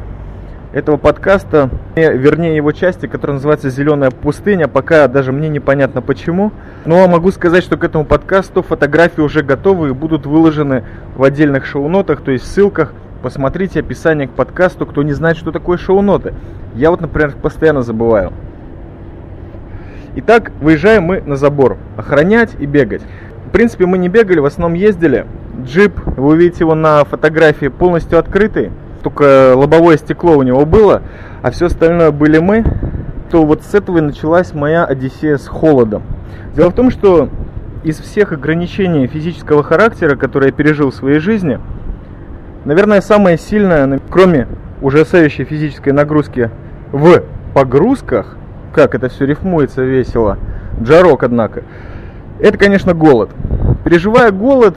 этого 0.72 0.96
подкаста, 0.96 1.70
вернее 1.96 2.56
его 2.56 2.72
части, 2.72 3.06
которая 3.06 3.36
называется 3.36 3.70
«Зеленая 3.70 4.10
пустыня», 4.10 4.68
пока 4.68 5.08
даже 5.08 5.32
мне 5.32 5.48
непонятно 5.48 6.02
почему. 6.02 6.52
Но 6.84 7.06
могу 7.08 7.30
сказать, 7.30 7.64
что 7.64 7.76
к 7.76 7.84
этому 7.84 8.04
подкасту 8.04 8.62
фотографии 8.62 9.20
уже 9.20 9.42
готовы 9.42 9.88
и 9.88 9.92
будут 9.92 10.26
выложены 10.26 10.84
в 11.16 11.22
отдельных 11.22 11.64
шоу-нотах, 11.64 12.20
то 12.20 12.30
есть 12.30 12.46
ссылках. 12.46 12.92
Посмотрите 13.22 13.80
описание 13.80 14.28
к 14.28 14.32
подкасту, 14.32 14.86
кто 14.86 15.02
не 15.02 15.12
знает, 15.12 15.36
что 15.36 15.50
такое 15.50 15.76
шоу-ноты. 15.76 16.34
Я 16.74 16.90
вот, 16.90 17.00
например, 17.00 17.34
постоянно 17.42 17.82
забываю. 17.82 18.32
Итак, 20.16 20.52
выезжаем 20.60 21.04
мы 21.04 21.20
на 21.20 21.36
забор. 21.36 21.78
Охранять 21.96 22.50
и 22.58 22.66
бегать. 22.66 23.02
В 23.46 23.50
принципе, 23.50 23.86
мы 23.86 23.98
не 23.98 24.08
бегали, 24.08 24.38
в 24.38 24.44
основном 24.44 24.78
ездили. 24.78 25.26
Джип, 25.64 25.98
вы 26.04 26.28
увидите 26.28 26.64
его 26.64 26.74
на 26.74 27.04
фотографии, 27.04 27.66
полностью 27.66 28.18
открытый. 28.18 28.70
Только 29.02 29.54
лобовое 29.54 29.96
стекло 29.96 30.36
у 30.36 30.42
него 30.42 30.66
было, 30.66 31.02
а 31.42 31.50
все 31.50 31.66
остальное 31.66 32.10
были 32.10 32.38
мы. 32.38 32.64
То 33.30 33.44
вот 33.44 33.62
с 33.62 33.74
этого 33.74 33.98
и 33.98 34.00
началась 34.00 34.54
моя 34.54 34.84
одиссея 34.84 35.36
с 35.36 35.46
холодом. 35.46 36.02
Дело 36.56 36.70
в 36.70 36.74
том, 36.74 36.90
что 36.90 37.28
из 37.84 37.98
всех 37.98 38.32
ограничений 38.32 39.06
физического 39.06 39.62
характера, 39.62 40.16
которые 40.16 40.48
я 40.48 40.52
пережил 40.52 40.90
в 40.90 40.94
своей 40.94 41.18
жизни, 41.18 41.60
наверное, 42.64 43.00
самое 43.00 43.38
сильное, 43.38 44.00
кроме 44.10 44.48
ужасающей 44.80 45.44
физической 45.44 45.90
нагрузки 45.90 46.50
в 46.92 47.22
погрузках, 47.54 48.36
как 48.72 48.94
это 48.94 49.08
все 49.08 49.26
рифмуется 49.26 49.82
весело. 49.82 50.38
Джарок, 50.80 51.22
однако. 51.22 51.64
Это, 52.40 52.56
конечно, 52.56 52.94
голод. 52.94 53.30
Переживая 53.84 54.30
голод, 54.30 54.76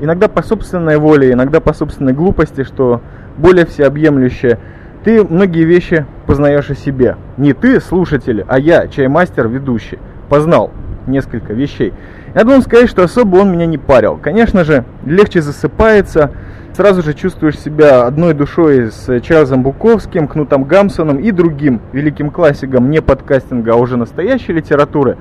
иногда 0.00 0.28
по 0.28 0.42
собственной 0.42 0.98
воле, 0.98 1.32
иногда 1.32 1.60
по 1.60 1.72
собственной 1.72 2.12
глупости, 2.12 2.64
что 2.64 3.00
более 3.38 3.66
всеобъемлющее, 3.66 4.58
ты 5.04 5.22
многие 5.22 5.64
вещи 5.64 6.04
познаешь 6.26 6.70
о 6.70 6.74
себе. 6.74 7.16
Не 7.36 7.52
ты, 7.52 7.80
слушатель, 7.80 8.44
а 8.48 8.58
я, 8.58 8.88
чаймастер, 8.88 9.48
ведущий, 9.48 9.98
познал 10.28 10.72
несколько 11.06 11.52
вещей. 11.52 11.92
Я 12.34 12.44
должен 12.44 12.62
сказать, 12.62 12.90
что 12.90 13.04
особо 13.04 13.36
он 13.36 13.52
меня 13.52 13.66
не 13.66 13.78
парил. 13.78 14.18
Конечно 14.20 14.64
же, 14.64 14.84
легче 15.04 15.40
засыпается, 15.40 16.32
сразу 16.74 17.02
же 17.02 17.14
чувствуешь 17.14 17.58
себя 17.58 18.06
одной 18.06 18.34
душой 18.34 18.90
с 18.90 19.20
Чарльзом 19.20 19.62
Буковским, 19.62 20.28
Кнутом 20.28 20.64
Гамсоном 20.64 21.18
и 21.18 21.30
другим 21.30 21.80
великим 21.92 22.30
классиком 22.30 22.90
не 22.90 23.00
подкастинга, 23.00 23.72
а 23.72 23.76
уже 23.76 23.96
настоящей 23.96 24.52
литературы. 24.52 25.16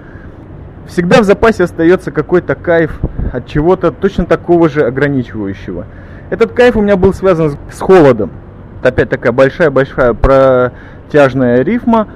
Всегда 0.88 1.22
в 1.22 1.24
запасе 1.24 1.64
остается 1.64 2.12
какой-то 2.12 2.56
кайф 2.56 3.00
от 3.32 3.48
чего-то 3.48 3.92
точно 3.92 4.26
такого 4.26 4.70
же 4.70 4.86
ограничивающего. 4.86 5.86
Этот 6.30 6.54
кайф 6.54 6.76
у 6.76 6.82
меня 6.82 6.98
был 6.98 7.14
связан 7.14 7.58
с 7.72 7.80
холодом. 7.80 8.32
Это 8.80 8.90
опять 8.90 9.10
такая 9.10 9.32
большая-большая 9.32 10.14
протяжная 10.14 11.62
рифма. 11.62 12.08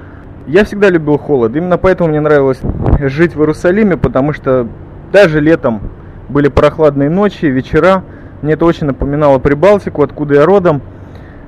Я 0.46 0.64
всегда 0.64 0.88
любил 0.88 1.16
холод. 1.16 1.54
Именно 1.54 1.78
поэтому 1.78 2.10
мне 2.10 2.20
нравилось 2.20 2.60
жить 3.00 3.36
в 3.36 3.40
Иерусалиме, 3.40 3.96
потому 3.96 4.32
что 4.32 4.66
даже 5.12 5.40
летом 5.40 5.80
были 6.28 6.48
прохладные 6.48 7.08
ночи, 7.08 7.46
вечера. 7.46 8.02
Мне 8.42 8.54
это 8.54 8.64
очень 8.64 8.86
напоминало 8.86 9.38
Прибалтику, 9.38 10.02
откуда 10.02 10.34
я 10.34 10.46
родом. 10.46 10.82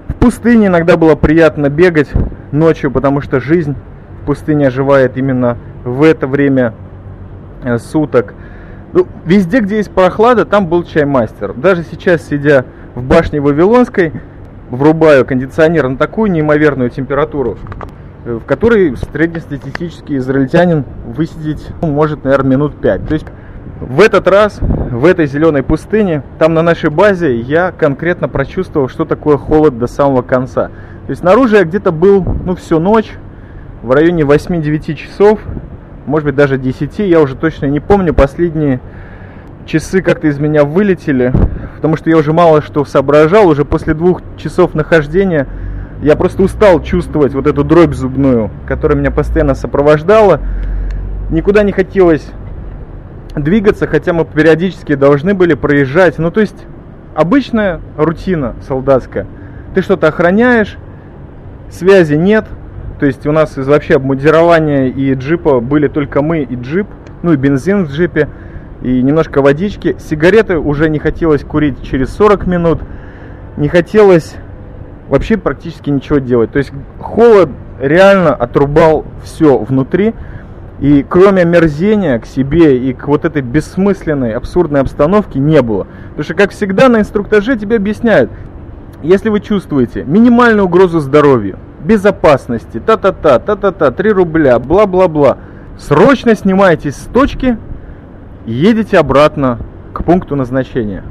В 0.09 0.14
пустыне 0.14 0.66
иногда 0.66 0.96
было 0.96 1.16
приятно 1.16 1.68
бегать 1.68 2.11
ночью, 2.53 2.90
потому 2.90 3.20
что 3.22 3.40
жизнь 3.40 3.75
в 4.22 4.27
пустыне 4.27 4.68
оживает 4.68 5.16
именно 5.16 5.57
в 5.85 6.03
это 6.03 6.27
время 6.27 6.75
э, 7.64 7.79
суток. 7.79 8.35
Ну, 8.92 9.07
везде, 9.24 9.61
где 9.61 9.76
есть 9.76 9.90
прохлада, 9.90 10.44
там 10.44 10.66
был 10.66 10.85
чаймастер. 10.85 11.55
Даже 11.55 11.83
сейчас, 11.83 12.26
сидя 12.26 12.66
в 12.94 13.02
башне 13.02 13.40
Вавилонской, 13.40 14.12
врубаю 14.70 15.24
кондиционер 15.24 15.88
на 15.88 15.96
такую 15.96 16.31
неимоверную 16.31 16.90
температуру, 16.90 17.57
э, 18.24 18.35
в 18.35 18.44
которой 18.44 18.94
среднестатистический 18.96 20.16
израильтянин 20.18 20.85
высидеть 21.07 21.66
ну, 21.81 21.88
может, 21.88 22.24
наверное, 22.24 22.52
минут 22.52 22.76
5. 22.81 23.09
То 23.09 23.14
есть 23.14 23.26
В 23.81 24.00
этот 24.00 24.28
раз, 24.28 24.61
в 24.61 25.05
этой 25.05 25.26
зеленой 25.26 25.64
пустыне, 25.64 26.22
там 26.38 26.55
на 26.55 26.62
нашей 26.62 26.88
базе, 26.88 27.37
я 27.37 27.72
конкретно 27.72 28.28
прочувствовал, 28.28 28.88
что 28.88 29.05
такое 29.05 29.38
холод 29.38 29.76
до 29.76 29.88
самого 29.88 30.22
конца. 30.22 30.68
То 31.07 31.11
есть 31.11 31.22
снаружи 31.22 31.57
я 31.57 31.64
где-то 31.64 31.90
был, 31.90 32.22
ну, 32.22 32.55
всю 32.55 32.78
ночь, 32.78 33.11
в 33.83 33.90
районе 33.90 34.22
8-9 34.22 34.94
часов, 34.94 35.40
может 36.07 36.27
быть, 36.27 36.35
даже 36.35 36.59
10, 36.59 36.99
я 37.01 37.21
уже 37.21 37.37
точно 37.37 37.67
не 37.67 37.81
помню, 37.81 38.15
последние 38.15 38.81
часы 39.67 40.03
как-то 40.03 40.27
из 40.27 40.38
меня 40.38 40.65
вылетели, 40.65 41.33
потому 41.77 41.97
что 41.97 42.11
я 42.11 42.17
уже 42.17 42.33
мало 42.33 42.62
что 42.62 42.85
соображал, 42.85 43.49
уже 43.49 43.65
после 43.65 43.95
двух 43.95 44.21
часов 44.37 44.75
нахождения 44.75 45.47
я 46.03 46.17
просто 46.17 46.43
устал 46.43 46.83
чувствовать 46.83 47.33
вот 47.33 47.47
эту 47.47 47.62
дробь 47.62 47.95
зубную, 47.95 48.51
которая 48.67 48.99
меня 48.99 49.12
постоянно 49.12 49.55
сопровождала. 49.55 50.41
Никуда 51.31 51.62
не 51.62 51.71
хотелось 51.71 52.27
двигаться, 53.37 53.87
хотя 53.87 54.12
мы 54.12 54.25
периодически 54.25 54.97
должны 54.97 55.33
были 55.33 55.55
проезжать. 55.55 56.19
Ну, 56.19 56.33
то 56.33 56.41
есть, 56.41 56.67
обычная 57.15 57.81
рутина 57.97 58.57
солдатская. 58.67 59.27
Ты 59.75 59.83
что-то 59.83 60.09
охраняешь, 60.09 60.77
связи 61.71 62.15
нет. 62.15 62.47
То 63.03 63.07
есть, 63.07 63.27
у 63.27 63.33
нас 63.33 63.59
из 63.59 63.67
вообще 63.67 63.97
обмундирования 63.97 64.87
и 64.87 65.12
джипа 65.15 65.59
были 65.59 65.88
только 65.88 66.23
мы 66.23 66.43
и 66.43 66.55
джип, 66.55 66.87
ну 67.25 67.33
и 67.33 67.37
бензин 67.37 67.85
в 67.85 67.91
джипе, 67.91 68.29
и 68.81 69.03
немножко 69.03 69.43
водички. 69.43 69.97
Сигареты 69.99 70.57
уже 70.57 70.88
не 70.88 71.01
хотелось 71.01 71.43
курить 71.43 71.83
через 71.83 72.11
40 72.11 72.47
минут. 72.47 72.79
Не 73.57 73.67
хотелось 73.67 74.37
вообще 75.09 75.37
практически 75.37 75.91
ничего 75.91 76.21
делать. 76.21 76.53
То 76.53 76.59
есть, 76.59 76.71
холод 77.01 77.51
реально 77.81 78.37
отрубал 78.37 79.05
все 79.25 79.59
внутри. 79.59 80.15
И 80.79 81.05
кроме 81.09 81.45
мерзения 81.45 82.21
к 82.21 82.27
себе 82.27 82.79
и 82.79 82.93
к 82.93 83.09
вот 83.09 83.25
этой 83.25 83.43
бессмысленной, 83.43 84.33
абсурдной 84.33 84.81
обстановке 84.81 85.41
не 85.41 85.61
было. 85.61 85.88
Потому 86.11 86.23
что, 86.23 86.35
как 86.35 86.53
всегда, 86.53 86.88
на 86.88 87.01
инструктаже 87.01 87.59
тебе 87.59 87.79
объясняют, 87.79 88.31
если 89.03 89.29
вы 89.29 89.41
чувствуете 89.41 90.05
минимальную 90.05 90.67
угрозу 90.67 91.01
здоровью, 91.01 91.59
безопасности, 91.85 92.81
та-та-та, 92.81 93.38
та-та-та, 93.38 93.90
3 93.90 94.12
рубля, 94.12 94.59
бла-бла-бла, 94.59 95.37
срочно 95.79 96.35
снимаетесь 96.35 96.97
с 96.97 97.07
точки 97.07 97.57
и 98.47 98.53
едете 98.53 98.99
обратно 98.99 99.59
к 99.92 100.03
пункту 100.05 100.37
назначения. 100.37 101.03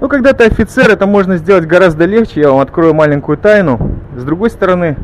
Ну, 0.00 0.08
когда 0.08 0.32
ты 0.32 0.44
офицер, 0.44 0.90
это 0.90 1.06
можно 1.06 1.36
сделать 1.36 1.66
гораздо 1.66 2.06
легче, 2.06 2.40
я 2.40 2.50
вам 2.50 2.60
открою 2.60 2.94
маленькую 2.94 3.38
тайну. 3.38 3.78
С 4.16 4.24
другой 4.24 4.50
стороны, 4.50 4.96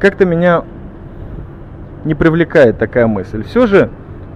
как-то 0.00 0.24
меня 0.24 0.64
не 2.04 2.14
привлекает 2.14 2.78
такая 2.78 3.06
мысль. 3.06 3.44
Все 3.44 3.66
же 3.66 3.90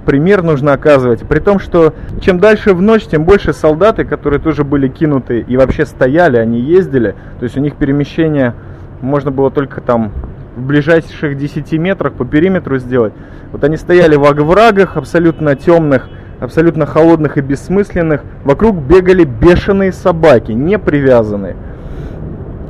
пример 0.06 0.42
нужно 0.42 0.72
оказывать. 0.72 1.26
При 1.26 1.40
том, 1.40 1.58
что 1.58 1.94
чем 2.20 2.38
дальше 2.38 2.74
в 2.74 2.80
ночь, 2.80 3.06
тем 3.06 3.24
больше 3.24 3.52
солдаты, 3.52 4.04
которые 4.04 4.40
тоже 4.40 4.64
были 4.64 4.88
кинуты 4.88 5.40
и 5.40 5.56
вообще 5.56 5.84
стояли, 5.84 6.36
они 6.36 6.60
ездили. 6.60 7.14
То 7.40 7.44
есть 7.44 7.56
у 7.56 7.60
них 7.60 7.74
перемещение 7.74 8.54
можно 9.00 9.30
было 9.30 9.50
только 9.50 9.80
там 9.80 10.12
в 10.56 10.66
ближайших 10.66 11.36
10 11.36 11.72
метрах 11.74 12.14
по 12.14 12.24
периметру 12.24 12.78
сделать. 12.78 13.12
Вот 13.52 13.64
они 13.64 13.76
стояли 13.76 14.16
в 14.16 14.24
оврагах 14.24 14.96
абсолютно 14.96 15.54
темных, 15.54 16.08
абсолютно 16.40 16.84
холодных 16.84 17.38
и 17.38 17.40
бессмысленных. 17.40 18.22
Вокруг 18.44 18.76
бегали 18.76 19.24
бешеные 19.24 19.92
собаки, 19.92 20.52
не 20.52 20.78
привязанные. 20.78 21.56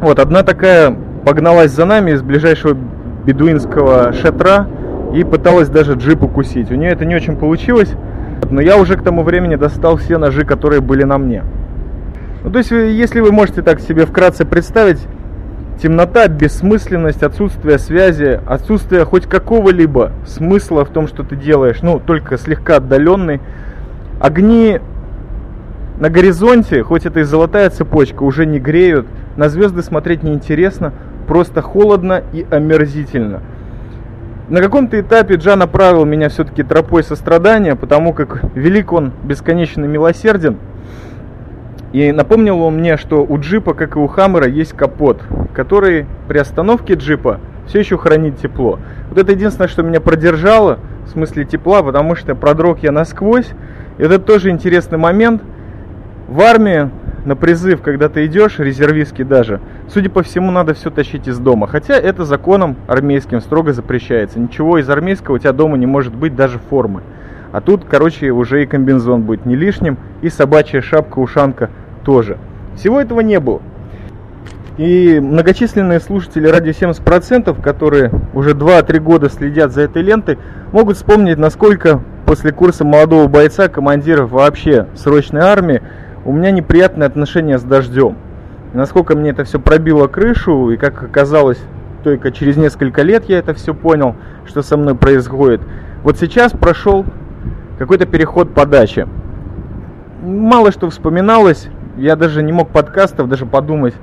Вот 0.00 0.18
одна 0.18 0.42
такая 0.42 0.94
погналась 1.24 1.72
за 1.72 1.84
нами 1.84 2.12
из 2.12 2.22
ближайшего 2.22 2.76
бедуинского 3.24 4.12
шатра 4.12 4.68
и 5.14 5.24
пыталась 5.24 5.68
даже 5.68 5.94
джип 5.94 6.22
укусить. 6.22 6.70
У 6.70 6.74
нее 6.74 6.90
это 6.90 7.04
не 7.04 7.14
очень 7.14 7.36
получилось, 7.36 7.92
но 8.50 8.60
я 8.60 8.76
уже 8.76 8.96
к 8.96 9.02
тому 9.02 9.22
времени 9.22 9.56
достал 9.56 9.96
все 9.96 10.18
ножи, 10.18 10.44
которые 10.44 10.80
были 10.80 11.04
на 11.04 11.18
мне. 11.18 11.42
Ну, 12.44 12.50
то 12.50 12.58
есть, 12.58 12.70
если 12.70 13.20
вы 13.20 13.32
можете 13.32 13.62
так 13.62 13.80
себе 13.80 14.06
вкратце 14.06 14.44
представить, 14.44 15.00
темнота, 15.82 16.28
бессмысленность, 16.28 17.22
отсутствие 17.22 17.78
связи, 17.78 18.40
отсутствие 18.46 19.04
хоть 19.04 19.26
какого-либо 19.26 20.12
смысла 20.26 20.84
в 20.84 20.90
том, 20.90 21.08
что 21.08 21.22
ты 21.22 21.36
делаешь, 21.36 21.82
ну, 21.82 22.00
только 22.00 22.36
слегка 22.36 22.76
отдаленный. 22.76 23.40
Огни 24.20 24.80
на 26.00 26.10
горизонте, 26.10 26.82
хоть 26.82 27.06
это 27.06 27.20
и 27.20 27.24
золотая 27.24 27.70
цепочка, 27.70 28.22
уже 28.22 28.46
не 28.46 28.58
греют, 28.58 29.06
на 29.36 29.48
звезды 29.48 29.82
смотреть 29.82 30.22
неинтересно, 30.22 30.92
просто 31.26 31.62
холодно 31.62 32.22
и 32.32 32.46
омерзительно. 32.50 33.40
На 34.48 34.60
каком-то 34.62 34.98
этапе 34.98 35.34
Джа 35.34 35.56
направил 35.56 36.06
меня 36.06 36.30
все-таки 36.30 36.62
тропой 36.62 37.04
сострадания, 37.04 37.76
потому 37.76 38.14
как 38.14 38.44
велик 38.54 38.92
он 38.92 39.12
бесконечно 39.22 39.84
милосерден. 39.84 40.56
И 41.92 42.12
напомнил 42.12 42.61
он 42.61 42.77
мне, 42.77 42.96
что 42.96 43.24
у 43.24 43.38
джипа, 43.38 43.74
как 43.74 43.96
и 43.96 43.98
у 43.98 44.07
Хаммера, 44.07 44.46
есть 44.46 44.72
капот, 44.72 45.22
который 45.55 46.07
при 46.29 46.38
остановке 46.38 46.94
джипа 46.94 47.40
все 47.66 47.79
еще 47.79 47.96
хранит 47.96 48.38
тепло. 48.38 48.79
Вот 49.09 49.18
это 49.18 49.33
единственное, 49.33 49.68
что 49.68 49.83
меня 49.83 50.01
продержало, 50.01 50.79
в 51.07 51.11
смысле 51.11 51.44
тепла, 51.44 51.83
потому 51.83 52.14
что 52.14 52.35
продрог 52.35 52.83
я 52.83 52.92
насквозь. 52.92 53.51
И 53.98 54.03
это 54.03 54.18
тоже 54.18 54.51
интересный 54.51 54.98
момент. 54.98 55.42
В 56.29 56.40
армии 56.42 56.90
на 57.24 57.37
призыв, 57.37 57.81
когда 57.81 58.09
ты 58.09 58.27
идешь, 58.27 58.59
резервистский 58.59 59.24
даже, 59.24 59.61
судя 59.88 60.11
по 60.11 60.22
всему, 60.22 60.51
надо 60.51 60.74
все 60.74 60.90
тащить 60.90 61.27
из 61.27 61.38
дома. 61.38 61.66
Хотя 61.66 61.94
это 61.94 62.24
законом 62.24 62.77
армейским 62.87 63.40
строго 63.40 63.72
запрещается. 63.72 64.38
Ничего 64.38 64.79
из 64.79 64.88
армейского 64.88 65.37
у 65.37 65.38
тебя 65.38 65.53
дома 65.53 65.79
не 65.79 65.87
может 65.87 66.14
быть, 66.14 66.37
даже 66.37 66.59
формы. 66.70 67.03
А 67.52 67.61
тут, 67.61 67.84
короче, 67.88 68.30
уже 68.30 68.62
и 68.62 68.66
комбинзон 68.66 69.22
будет 69.22 69.46
не 69.46 69.56
лишним, 69.56 69.96
и 70.22 70.28
собачья 70.28 70.80
шапка-ушанка 70.80 71.70
тоже. 72.04 72.38
Всего 72.76 73.00
этого 73.00 73.20
не 73.20 73.40
было. 73.40 73.62
И 74.76 75.18
многочисленные 75.18 75.98
слушатели 75.98 76.46
радио 76.46 76.70
70%, 76.70 77.61
которые 77.61 78.12
уже 78.32 78.50
2-3 78.50 79.00
года 79.00 79.28
следят 79.28 79.72
за 79.72 79.82
этой 79.82 80.02
лентой, 80.02 80.38
могут 80.70 80.96
вспомнить, 80.96 81.37
насколько 81.37 82.00
после 82.26 82.52
курса 82.52 82.84
молодого 82.84 83.26
бойца, 83.26 83.68
командиров 83.68 84.30
вообще 84.30 84.87
срочной 84.94 85.40
армии, 85.40 85.82
у 86.24 86.32
меня 86.32 86.50
неприятные 86.50 87.06
отношения 87.06 87.58
с 87.58 87.62
дождем. 87.62 88.16
насколько 88.74 89.16
мне 89.16 89.30
это 89.30 89.44
все 89.44 89.58
пробило 89.58 90.06
крышу, 90.06 90.70
и 90.70 90.76
как 90.76 91.02
оказалось, 91.02 91.58
только 92.04 92.30
через 92.30 92.56
несколько 92.56 93.02
лет 93.02 93.24
я 93.28 93.38
это 93.38 93.54
все 93.54 93.74
понял, 93.74 94.14
что 94.46 94.62
со 94.62 94.76
мной 94.76 94.94
происходит. 94.94 95.61
Вот 96.04 96.18
сейчас 96.18 96.52
прошел 96.52 97.04
какой-то 97.78 98.06
переход 98.06 98.52
подачи. 98.52 99.06
Мало 100.22 100.72
что 100.72 100.90
вспоминалось, 100.90 101.68
я 101.96 102.16
даже 102.16 102.42
не 102.42 102.52
мог 102.52 102.70
подкастов, 102.70 103.28
даже 103.28 103.46
подумать, 103.46 103.94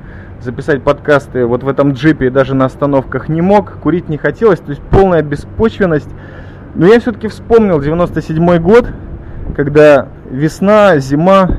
записать 0.41 0.81
подкасты 0.81 1.45
вот 1.45 1.63
в 1.63 1.67
этом 1.67 1.91
джипе, 1.91 2.29
даже 2.29 2.55
на 2.55 2.65
остановках 2.65 3.29
не 3.29 3.41
мог, 3.41 3.73
курить 3.79 4.09
не 4.09 4.17
хотелось, 4.17 4.59
то 4.59 4.69
есть 4.69 4.81
полная 4.91 5.21
беспочвенность. 5.21 6.09
Но 6.73 6.87
я 6.87 6.99
все-таки 6.99 7.27
вспомнил 7.27 7.79
97 7.79 8.57
год, 8.59 8.87
когда 9.55 10.07
весна, 10.29 10.97
зима, 10.99 11.49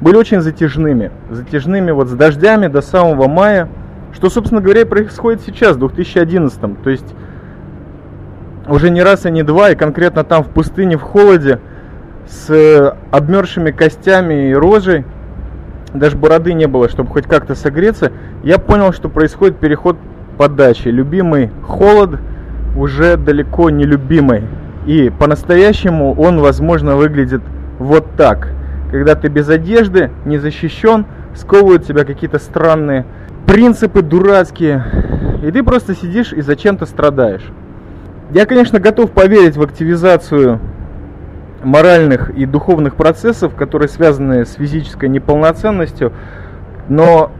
были 0.00 0.16
очень 0.16 0.40
затяжными. 0.40 1.10
Затяжными 1.30 1.90
вот 1.90 2.08
с 2.08 2.12
дождями 2.12 2.66
до 2.66 2.80
самого 2.80 3.28
мая. 3.28 3.68
Что, 4.12 4.28
собственно 4.28 4.60
говоря, 4.60 4.86
происходит 4.86 5.42
сейчас, 5.42 5.76
в 5.76 5.78
2011. 5.80 6.82
То 6.82 6.90
есть 6.90 7.14
уже 8.68 8.90
не 8.90 9.02
раз 9.02 9.26
и 9.26 9.30
не 9.30 9.42
два, 9.42 9.70
и 9.70 9.74
конкретно 9.74 10.24
там 10.24 10.42
в 10.44 10.48
пустыне, 10.48 10.96
в 10.96 11.02
холоде, 11.02 11.60
с 12.28 12.96
обмерзшими 13.10 13.70
костями 13.70 14.50
и 14.50 14.54
рожей, 14.54 15.04
даже 15.94 16.16
бороды 16.16 16.52
не 16.52 16.66
было, 16.66 16.88
чтобы 16.88 17.10
хоть 17.10 17.24
как-то 17.24 17.54
согреться, 17.54 18.12
я 18.42 18.58
понял, 18.58 18.92
что 18.92 19.08
происходит 19.08 19.58
переход 19.58 19.96
подачи. 20.36 20.88
Любимый 20.88 21.50
холод 21.62 22.18
уже 22.76 23.16
далеко 23.16 23.70
не 23.70 23.84
любимый. 23.84 24.42
И 24.86 25.10
по-настоящему 25.10 26.14
он, 26.14 26.40
возможно, 26.40 26.96
выглядит 26.96 27.42
вот 27.78 28.06
так– 28.16 28.48
когда 28.90 29.14
ты 29.14 29.28
без 29.28 29.48
одежды, 29.48 30.10
не 30.24 30.38
защищен, 30.38 31.06
сковывают 31.34 31.86
тебя 31.86 32.04
какие-то 32.04 32.38
странные 32.38 33.04
принципы 33.46 34.02
дурацкие, 34.02 34.84
и 35.42 35.50
ты 35.50 35.62
просто 35.62 35.94
сидишь 35.94 36.32
и 36.32 36.40
зачем-то 36.40 36.86
страдаешь. 36.86 37.44
Я, 38.30 38.44
конечно, 38.44 38.80
готов 38.80 39.12
поверить 39.12 39.56
в 39.56 39.62
активизацию 39.62 40.60
моральных 41.62 42.30
и 42.30 42.44
духовных 42.44 42.96
процессов, 42.96 43.54
которые 43.54 43.88
связаны 43.88 44.44
с 44.44 44.54
физической 44.54 45.08
неполноценностью, 45.08 46.12
но 46.88 47.30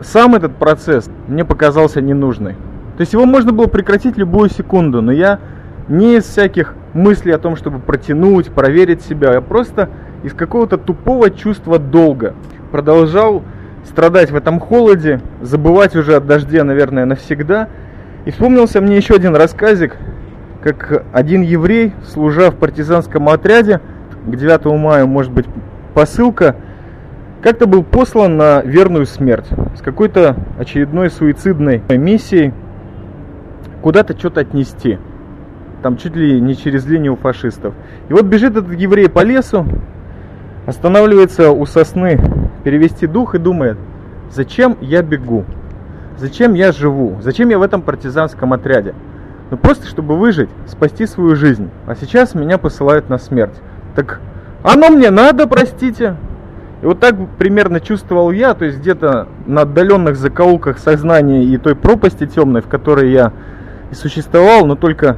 сам 0.00 0.34
этот 0.34 0.56
процесс 0.56 1.08
мне 1.28 1.44
показался 1.44 2.00
ненужный. 2.00 2.54
То 2.96 3.02
есть 3.02 3.12
его 3.12 3.24
можно 3.24 3.52
было 3.52 3.66
прекратить 3.66 4.16
любую 4.16 4.50
секунду, 4.50 5.00
но 5.00 5.12
я 5.12 5.38
не 5.88 6.16
из 6.16 6.24
всяких 6.24 6.74
мыслей 6.92 7.32
о 7.32 7.38
том, 7.38 7.56
чтобы 7.56 7.78
протянуть, 7.78 8.50
проверить 8.50 9.02
себя, 9.02 9.32
я 9.32 9.40
просто 9.40 9.88
из 10.22 10.34
какого-то 10.34 10.76
тупого 10.76 11.30
чувства 11.30 11.78
долга. 11.78 12.34
Продолжал 12.72 13.42
страдать 13.84 14.30
в 14.30 14.36
этом 14.36 14.60
холоде, 14.60 15.20
забывать 15.40 15.96
уже 15.96 16.16
от 16.16 16.26
дождя, 16.26 16.64
наверное, 16.64 17.04
навсегда. 17.04 17.68
И 18.24 18.30
вспомнился 18.30 18.80
мне 18.80 18.96
еще 18.96 19.14
один 19.14 19.34
рассказик, 19.34 19.96
как 20.62 21.04
один 21.12 21.42
еврей, 21.42 21.92
служа 22.04 22.50
в 22.50 22.56
партизанском 22.56 23.28
отряде, 23.28 23.80
к 24.26 24.36
9 24.36 24.64
мая 24.78 25.06
может 25.06 25.32
быть 25.32 25.46
посылка, 25.94 26.56
как-то 27.42 27.66
был 27.66 27.82
послан 27.82 28.36
на 28.36 28.60
верную 28.60 29.06
смерть 29.06 29.46
с 29.74 29.80
какой-то 29.80 30.36
очередной 30.58 31.10
суицидной 31.10 31.82
миссией 31.88 32.52
куда-то 33.80 34.18
что-то 34.18 34.40
отнести. 34.40 34.98
Там 35.82 35.96
чуть 35.96 36.14
ли 36.14 36.38
не 36.38 36.54
через 36.54 36.86
линию 36.86 37.16
фашистов. 37.16 37.72
И 38.10 38.12
вот 38.12 38.26
бежит 38.26 38.54
этот 38.54 38.78
еврей 38.78 39.08
по 39.08 39.24
лесу, 39.24 39.66
останавливается 40.66 41.52
у 41.52 41.64
сосны 41.64 42.20
перевести 42.64 43.06
дух 43.06 43.34
и 43.34 43.38
думает, 43.38 43.78
зачем 44.30 44.76
я 44.82 45.00
бегу? 45.00 45.46
Зачем 46.20 46.52
я 46.52 46.70
живу? 46.70 47.16
Зачем 47.22 47.48
я 47.48 47.58
в 47.58 47.62
этом 47.62 47.80
партизанском 47.80 48.52
отряде? 48.52 48.94
Ну 49.50 49.56
просто 49.56 49.86
чтобы 49.86 50.18
выжить, 50.18 50.50
спасти 50.66 51.06
свою 51.06 51.34
жизнь. 51.34 51.70
А 51.86 51.94
сейчас 51.94 52.34
меня 52.34 52.58
посылают 52.58 53.08
на 53.08 53.16
смерть. 53.16 53.54
Так 53.96 54.20
оно 54.62 54.90
мне 54.90 55.08
надо, 55.08 55.46
простите. 55.46 56.16
И 56.82 56.84
вот 56.84 57.00
так 57.00 57.14
примерно 57.38 57.80
чувствовал 57.80 58.32
я, 58.32 58.52
то 58.52 58.66
есть 58.66 58.80
где-то 58.80 59.28
на 59.46 59.62
отдаленных 59.62 60.16
закоулках 60.16 60.78
сознания 60.78 61.42
и 61.42 61.56
той 61.56 61.74
пропасти 61.74 62.26
темной, 62.26 62.60
в 62.60 62.68
которой 62.68 63.10
я 63.10 63.32
и 63.90 63.94
существовал, 63.94 64.66
но 64.66 64.76
только 64.76 65.16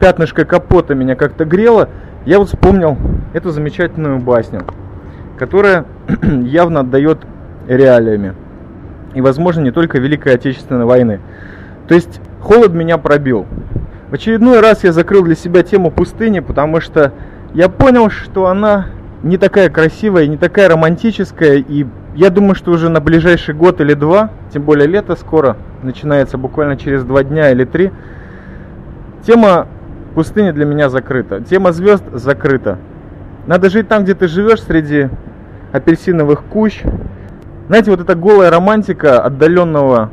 пятнышко 0.00 0.44
капота 0.44 0.94
меня 0.94 1.16
как-то 1.16 1.46
грело, 1.46 1.88
я 2.26 2.38
вот 2.38 2.48
вспомнил 2.48 2.98
эту 3.32 3.52
замечательную 3.52 4.18
басню, 4.18 4.64
которая 5.38 5.86
явно 6.22 6.80
отдает 6.80 7.20
реалиями. 7.66 8.34
И, 9.14 9.20
возможно, 9.20 9.60
не 9.60 9.70
только 9.70 9.98
Великой 9.98 10.34
Отечественной 10.34 10.84
войны. 10.84 11.20
То 11.88 11.94
есть 11.94 12.20
холод 12.40 12.72
меня 12.72 12.98
пробил. 12.98 13.46
В 14.10 14.14
очередной 14.14 14.60
раз 14.60 14.84
я 14.84 14.92
закрыл 14.92 15.22
для 15.24 15.34
себя 15.34 15.62
тему 15.62 15.90
пустыни, 15.90 16.40
потому 16.40 16.80
что 16.80 17.12
я 17.54 17.68
понял, 17.68 18.10
что 18.10 18.46
она 18.46 18.86
не 19.22 19.38
такая 19.38 19.70
красивая, 19.70 20.26
не 20.26 20.36
такая 20.36 20.68
романтическая, 20.68 21.56
и 21.56 21.86
я 22.14 22.30
думаю, 22.30 22.54
что 22.54 22.72
уже 22.72 22.88
на 22.88 23.00
ближайший 23.00 23.54
год 23.54 23.80
или 23.80 23.94
два, 23.94 24.30
тем 24.52 24.62
более 24.62 24.86
лето 24.86 25.16
скоро, 25.16 25.56
начинается 25.82 26.36
буквально 26.38 26.76
через 26.76 27.04
два 27.04 27.22
дня 27.22 27.50
или 27.50 27.64
три, 27.64 27.90
тема 29.26 29.66
пустыни 30.14 30.50
для 30.50 30.66
меня 30.66 30.90
закрыта, 30.90 31.40
тема 31.40 31.72
звезд 31.72 32.04
закрыта. 32.12 32.78
Надо 33.46 33.70
жить 33.70 33.88
там, 33.88 34.04
где 34.04 34.14
ты 34.14 34.28
живешь, 34.28 34.62
среди 34.62 35.08
апельсиновых 35.72 36.44
кущ. 36.44 36.82
Знаете, 37.68 37.90
вот 37.90 38.00
эта 38.00 38.14
голая 38.14 38.50
романтика 38.50 39.20
отдаленного 39.22 40.10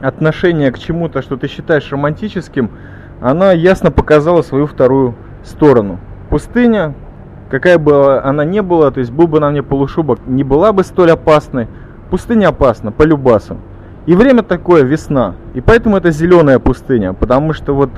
отношения 0.00 0.70
к 0.72 0.78
чему-то, 0.78 1.22
что 1.22 1.36
ты 1.36 1.48
считаешь 1.48 1.90
романтическим, 1.90 2.70
она 3.20 3.52
ясно 3.52 3.90
показала 3.90 4.42
свою 4.42 4.66
вторую 4.66 5.14
сторону. 5.44 5.98
Пустыня, 6.30 6.94
какая 7.50 7.78
бы 7.78 8.20
она 8.20 8.44
ни 8.44 8.60
была, 8.60 8.90
то 8.90 9.00
есть 9.00 9.12
был 9.12 9.26
бы 9.26 9.40
на 9.40 9.50
мне 9.50 9.62
полушубок, 9.62 10.20
не 10.26 10.42
была 10.42 10.72
бы 10.72 10.84
столь 10.84 11.12
опасной. 11.12 11.68
Пустыня 12.10 12.48
опасна, 12.48 12.92
по 12.92 13.02
любасам. 13.02 13.60
И 14.06 14.14
время 14.14 14.42
такое, 14.42 14.82
весна. 14.82 15.34
И 15.54 15.60
поэтому 15.60 15.96
это 15.96 16.10
зеленая 16.12 16.58
пустыня. 16.60 17.12
Потому 17.12 17.52
что 17.52 17.74
вот 17.74 17.90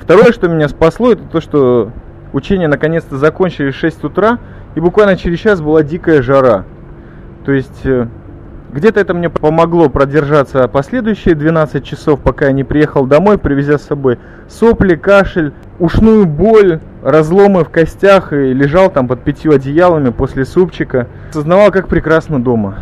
второе, 0.00 0.32
что 0.32 0.48
меня 0.48 0.68
спасло, 0.68 1.12
это 1.12 1.22
то, 1.22 1.40
что 1.40 1.92
учения 2.32 2.66
наконец-то 2.66 3.16
закончились 3.16 3.74
в 3.74 3.78
6 3.78 4.04
утра. 4.04 4.38
И 4.74 4.80
буквально 4.80 5.16
через 5.16 5.38
час 5.38 5.60
была 5.60 5.84
дикая 5.84 6.22
жара. 6.22 6.64
То 7.44 7.52
есть 7.52 7.84
э, 7.84 8.06
где-то 8.72 8.98
это 8.98 9.14
мне 9.14 9.30
помогло 9.30 9.88
продержаться 9.88 10.66
последующие 10.66 11.34
12 11.34 11.84
часов, 11.84 12.20
пока 12.20 12.46
я 12.46 12.52
не 12.52 12.64
приехал 12.64 13.06
домой, 13.06 13.38
привезя 13.38 13.78
с 13.78 13.82
собой 13.82 14.18
сопли, 14.48 14.96
кашель, 14.96 15.52
ушную 15.78 16.26
боль, 16.26 16.80
разломы 17.02 17.64
в 17.64 17.68
костях 17.68 18.32
и 18.32 18.52
лежал 18.52 18.90
там 18.90 19.06
под 19.06 19.22
пятью 19.22 19.52
одеялами 19.52 20.10
после 20.10 20.44
супчика. 20.44 21.06
Сознавал, 21.32 21.70
как 21.70 21.86
прекрасно 21.86 22.42
дома. 22.42 22.78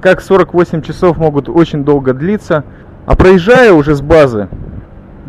Как 0.00 0.20
48 0.20 0.82
часов 0.82 1.16
могут 1.16 1.48
очень 1.48 1.84
долго 1.84 2.12
длиться. 2.12 2.64
А 3.06 3.16
проезжая 3.16 3.72
уже 3.72 3.96
с 3.96 4.00
базы, 4.00 4.48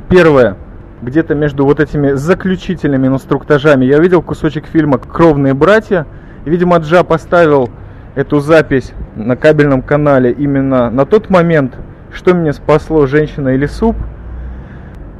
первое, 0.10 0.58
где-то 1.02 1.34
между 1.34 1.65
вот 1.65 1.80
этими 1.80 2.12
заключительными 2.12 3.08
инструктажами, 3.08 3.86
я 3.86 3.98
видел 3.98 4.22
кусочек 4.22 4.67
фильма 4.67 5.00
«Кровные 5.00 5.56
братья». 5.56 6.06
И, 6.46 6.52
видимо, 6.52 6.78
Джа 6.78 7.04
поставил 7.04 7.72
эту 8.15 8.39
запись 8.39 8.93
на 9.15 9.36
кабельном 9.36 9.82
канале 9.82 10.32
именно 10.32 10.89
на 10.89 11.06
тот 11.06 11.30
момент, 11.30 11.76
что 12.12 12.34
меня 12.34 12.54
спасло, 12.54 13.06
женщина 13.08 13.49
или 13.49 13.65
суп. 13.65 13.95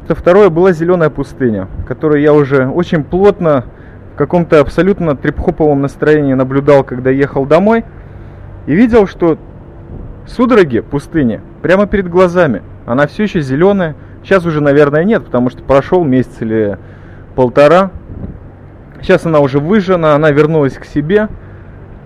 Это 0.06 0.15
второе 0.15 0.49
была 0.49 0.73
зеленая 0.73 1.10
пустыня, 1.10 1.67
которую 1.88 2.21
я 2.21 2.34
уже 2.34 2.67
очень 2.67 3.03
плотно 3.03 3.65
в 4.13 4.17
каком-то 4.17 4.60
абсолютно 4.60 5.15
трип-хоповом 5.15 5.82
настроении 5.82 6.34
наблюдал, 6.34 6.84
когда 6.84 7.10
ехал 7.10 7.45
домой. 7.45 7.84
И 8.67 8.75
видел, 8.75 9.08
что 9.08 9.38
судороги 10.27 10.82
пустыни 10.82 11.41
прямо 11.62 11.88
перед 11.88 12.10
глазами. 12.10 12.62
Она 12.86 13.08
все 13.08 13.23
еще 13.23 13.41
зеленая. 13.41 13.95
Сейчас 14.23 14.45
уже, 14.45 14.62
наверное, 14.62 15.03
нет, 15.03 15.25
потому 15.25 15.49
что 15.49 15.63
прошел 15.63 16.03
месяц 16.03 16.41
или 16.41 16.77
полтора. 17.36 17.91
Сейчас 19.01 19.25
она 19.25 19.39
уже 19.39 19.60
выжжена, 19.60 20.15
она 20.15 20.32
вернулась 20.32 20.75
к 20.75 20.86
себе. 20.86 21.27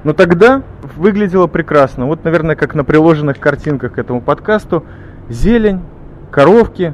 Но 0.04 0.14
тогда 0.14 0.64
выглядело 0.96 1.48
прекрасно. 1.48 2.06
Вот, 2.06 2.24
наверное, 2.24 2.56
как 2.56 2.76
на 2.76 2.84
приложенных 2.84 3.40
картинках 3.40 3.94
к 3.94 4.00
этому 4.00 4.22
подкасту. 4.22 4.84
Зелень, 5.30 5.82
коровки, 6.32 6.94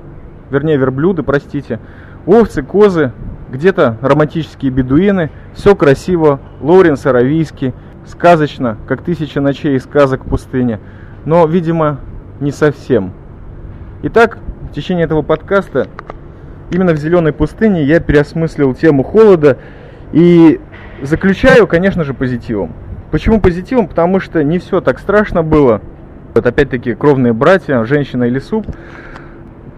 вернее, 0.49 0.77
верблюды, 0.77 1.23
простите, 1.23 1.79
овцы, 2.25 2.63
козы, 2.63 3.11
где-то 3.51 3.97
романтические 4.01 4.71
бедуины. 4.71 5.29
Все 5.53 5.75
красиво, 5.75 6.39
Лоуренс 6.61 7.05
Аравийский, 7.05 7.73
сказочно, 8.05 8.77
как 8.87 9.03
тысяча 9.03 9.41
ночей 9.41 9.75
из 9.75 9.83
сказок 9.83 10.25
в 10.25 10.29
пустыне. 10.29 10.79
Но, 11.25 11.45
видимо, 11.45 11.99
не 12.39 12.51
совсем. 12.51 13.13
Итак, 14.03 14.37
в 14.69 14.73
течение 14.73 15.05
этого 15.05 15.21
подкаста 15.21 15.87
именно 16.71 16.93
в 16.93 16.97
зеленой 16.97 17.31
пустыне 17.31 17.83
я 17.83 17.99
переосмыслил 17.99 18.73
тему 18.73 19.03
холода 19.03 19.57
и 20.11 20.59
заключаю, 21.01 21.67
конечно 21.67 22.03
же, 22.03 22.13
позитивом. 22.13 22.73
Почему 23.13 23.39
позитивом? 23.39 23.87
Потому 23.87 24.19
что 24.19 24.43
не 24.43 24.57
все 24.57 24.81
так 24.81 24.97
страшно 24.97 25.43
было. 25.43 25.81
Вот 26.33 26.47
опять-таки 26.47 26.95
кровные 26.95 27.31
братья, 27.31 27.83
женщина 27.83 28.23
или 28.23 28.39
суп. 28.39 28.65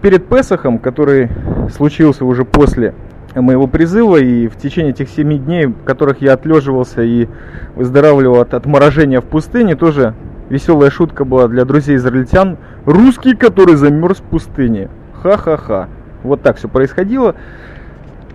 Перед 0.00 0.26
Песохом, 0.26 0.78
который 0.78 1.28
случился 1.70 2.24
уже 2.24 2.46
после 2.46 2.94
моего 3.34 3.66
призыва 3.66 4.16
и 4.16 4.48
в 4.48 4.56
течение 4.56 4.92
этих 4.92 5.10
семи 5.10 5.36
дней, 5.36 5.66
в 5.66 5.84
которых 5.84 6.22
я 6.22 6.32
отлеживался 6.32 7.02
и 7.02 7.28
выздоравливал 7.74 8.40
от 8.40 8.54
отморожения 8.54 9.20
в 9.20 9.26
пустыне, 9.26 9.76
тоже 9.76 10.14
веселая 10.48 10.88
шутка 10.88 11.26
была 11.26 11.46
для 11.46 11.66
друзей 11.66 11.96
израильтян. 11.96 12.56
Русский, 12.86 13.34
который 13.34 13.74
замерз 13.74 14.16
в 14.16 14.22
пустыне. 14.22 14.88
Ха-ха-ха. 15.22 15.90
Вот 16.22 16.40
так 16.40 16.56
все 16.56 16.68
происходило. 16.68 17.34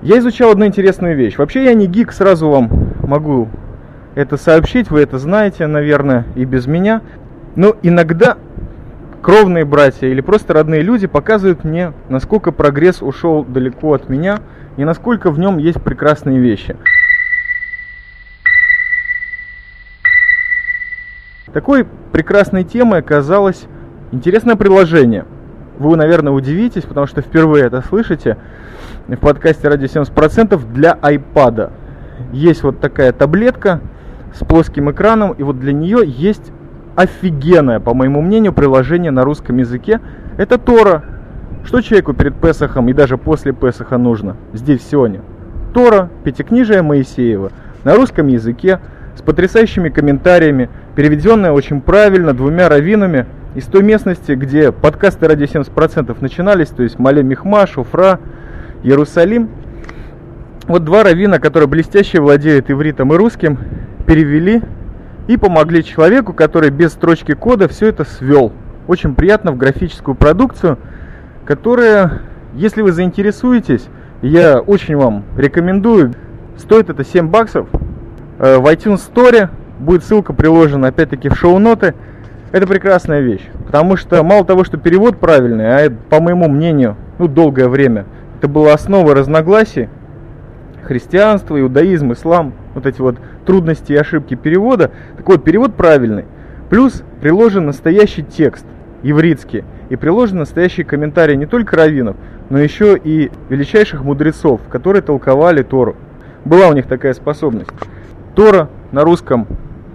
Я 0.04 0.20
изучал 0.20 0.52
одну 0.52 0.68
интересную 0.68 1.18
вещь. 1.18 1.40
Вообще 1.40 1.64
я 1.64 1.74
не 1.74 1.88
гик, 1.88 2.12
сразу 2.12 2.48
вам 2.52 2.70
могу 3.02 3.50
это 4.16 4.38
сообщить, 4.38 4.90
вы 4.90 5.02
это 5.02 5.18
знаете, 5.18 5.68
наверное, 5.68 6.26
и 6.36 6.46
без 6.46 6.68
меня. 6.68 7.02
Но 7.56 7.76
иногда 7.82 8.38
кровные 9.22 9.66
братья 9.66 10.08
или 10.08 10.22
просто 10.22 10.54
родные 10.54 10.82
люди 10.82 11.08
показывают 11.08 11.64
мне, 11.64 11.94
насколько 12.10 12.52
прогресс 12.52 13.02
ушел 13.02 13.44
далеко 13.44 13.94
от 13.94 14.10
меня 14.10 14.40
и 14.78 14.84
насколько 14.84 15.32
в 15.32 15.40
нем 15.40 15.58
есть 15.58 15.82
прекрасные 15.82 16.40
вещи. 16.40 16.76
Такой 21.54 21.86
прекрасной 22.14 22.64
темой 22.64 23.00
оказалось 23.00 23.66
интересное 24.12 24.56
приложение. 24.56 25.26
Вы, 25.80 25.98
наверное, 25.98 26.32
удивитесь, 26.32 26.84
потому 26.84 27.08
что 27.08 27.22
впервые 27.22 27.66
это 27.66 27.82
слышите 27.82 28.38
в 29.08 29.16
подкасте 29.18 29.68
«Радио 29.68 29.88
70%» 29.88 30.74
для 30.74 30.98
iPad. 31.02 31.72
Есть 32.32 32.64
вот 32.64 32.80
такая 32.80 33.12
таблетка, 33.12 33.82
с 34.34 34.46
плоским 34.46 34.92
экраном, 34.92 35.32
и 35.32 35.44
вот 35.44 35.60
для 35.60 35.74
нее 35.74 36.02
есть 36.06 36.52
офигенное, 36.96 37.80
по 37.80 37.94
моему 37.94 38.22
мнению, 38.22 38.54
приложение 38.54 39.12
на 39.12 39.24
русском 39.24 39.58
языке. 39.58 40.00
Это 40.38 40.58
Тора. 40.58 41.04
Что 41.64 41.82
человеку 41.82 42.14
перед 42.14 42.36
Песохом 42.36 42.90
и 42.90 42.94
даже 42.94 43.18
после 43.18 43.54
Песоха 43.54 43.98
нужно 43.98 44.36
здесь 44.54 44.82
сегодня? 44.90 45.22
Тора, 45.74 46.10
Пятикнижие 46.24 46.82
Моисеева, 46.82 47.52
на 47.84 47.96
русском 47.96 48.28
языке, 48.28 48.80
с 49.16 49.22
потрясающими 49.22 49.90
комментариями, 49.90 50.70
переведенная 50.96 51.52
очень 51.52 51.82
правильно 51.82 52.34
двумя 52.34 52.68
раввинами 52.68 53.26
из 53.56 53.66
той 53.66 53.84
местности, 53.84 54.32
где 54.32 54.72
подкасты 54.72 55.28
ради 55.28 55.44
70% 55.44 56.16
начинались, 56.20 56.70
то 56.70 56.84
есть 56.84 56.98
Мале 57.00 57.22
Михма, 57.22 57.68
Шуфра, 57.68 58.20
Иерусалим. 58.84 59.50
Вот 60.68 60.84
два 60.84 61.04
раввина, 61.04 61.40
которые 61.40 61.68
блестяще 61.68 62.22
владеют 62.22 62.72
ивритом 62.72 63.14
и 63.14 63.18
русским, 63.18 63.60
перевели 64.12 64.62
и 65.28 65.38
помогли 65.38 65.86
человеку, 65.86 66.34
который 66.34 66.70
без 66.70 66.92
строчки 66.92 67.32
кода 67.34 67.70
все 67.70 67.88
это 67.88 68.04
свел. 68.04 68.52
Очень 68.86 69.16
приятно 69.16 69.54
в 69.54 69.58
графическую 69.58 70.16
продукцию, 70.16 70.78
которая, 71.46 72.24
если 72.54 72.82
вы 72.82 72.92
заинтересуетесь, 72.92 73.88
я 74.22 74.60
очень 74.60 74.98
вам 74.98 75.24
рекомендую. 75.38 76.14
Стоит 76.58 76.90
это 76.90 77.06
7 77.06 77.30
баксов, 77.30 77.70
э, 78.40 78.58
в 78.58 78.66
iTunes 78.66 79.00
Store. 79.10 79.48
Будет 79.80 80.04
ссылка 80.04 80.34
приложена 80.34 80.90
опять-таки 80.90 81.30
в 81.30 81.36
шоу-ноты. 81.36 81.94
Это 82.52 82.68
прекрасная 82.68 83.22
вещь, 83.22 83.48
потому 83.66 83.96
что 83.96 84.22
мало 84.24 84.44
того, 84.44 84.66
что 84.66 84.76
перевод 84.76 85.22
правильный, 85.22 85.86
а 85.86 85.90
по 86.10 86.20
моему 86.20 86.50
мнению, 86.50 86.98
ну, 87.18 87.30
долгое 87.30 87.70
время, 87.70 88.06
это 88.40 88.50
была 88.50 88.74
основа 88.74 89.16
разногласий, 89.16 89.88
христианство, 90.84 91.58
иудаизм, 91.58 92.12
ислам, 92.12 92.52
вот 92.74 92.86
эти 92.86 93.02
вот 93.02 93.18
трудности 93.46 93.94
и 93.94 93.98
ошибки 93.98 94.36
перевода. 94.36 94.92
Так 95.18 95.28
вот, 95.28 95.44
перевод 95.44 95.76
правильный. 95.76 96.26
Плюс 96.70 97.04
приложен 97.22 97.66
настоящий 97.66 98.24
текст, 98.24 98.66
еврейский, 99.04 99.64
и 99.90 99.96
приложен 99.96 100.40
настоящий 100.40 100.84
комментарий 100.84 101.36
не 101.36 101.46
только 101.46 101.76
раввинов, 101.76 102.16
но 102.50 102.60
еще 102.60 102.98
и 102.98 103.30
величайших 103.50 104.04
мудрецов, 104.04 104.62
которые 104.70 105.02
толковали 105.02 105.64
Тору. 105.64 105.96
Была 106.46 106.70
у 106.70 106.74
них 106.74 106.88
такая 106.88 107.14
способность. 107.14 107.70
Тора 108.36 108.70
на 108.92 109.04
русском 109.04 109.48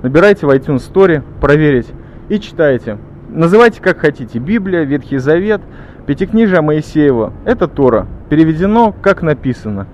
набирайте 0.02 0.46
в 0.46 0.50
iTunes 0.50 0.82
Store, 0.92 1.22
проверить 1.40 1.88
и 2.28 2.38
читайте. 2.38 2.98
Называйте 3.28 3.80
как 3.80 3.98
хотите. 3.98 4.38
Библия, 4.38 4.82
Ветхий 4.82 5.18
Завет, 5.18 5.60
Пятикнижие 6.06 6.60
Моисеева. 6.60 7.32
Это 7.44 7.66
Тора. 7.66 8.06
Переведено, 8.28 8.94
как 9.02 9.22
написано. 9.22 9.86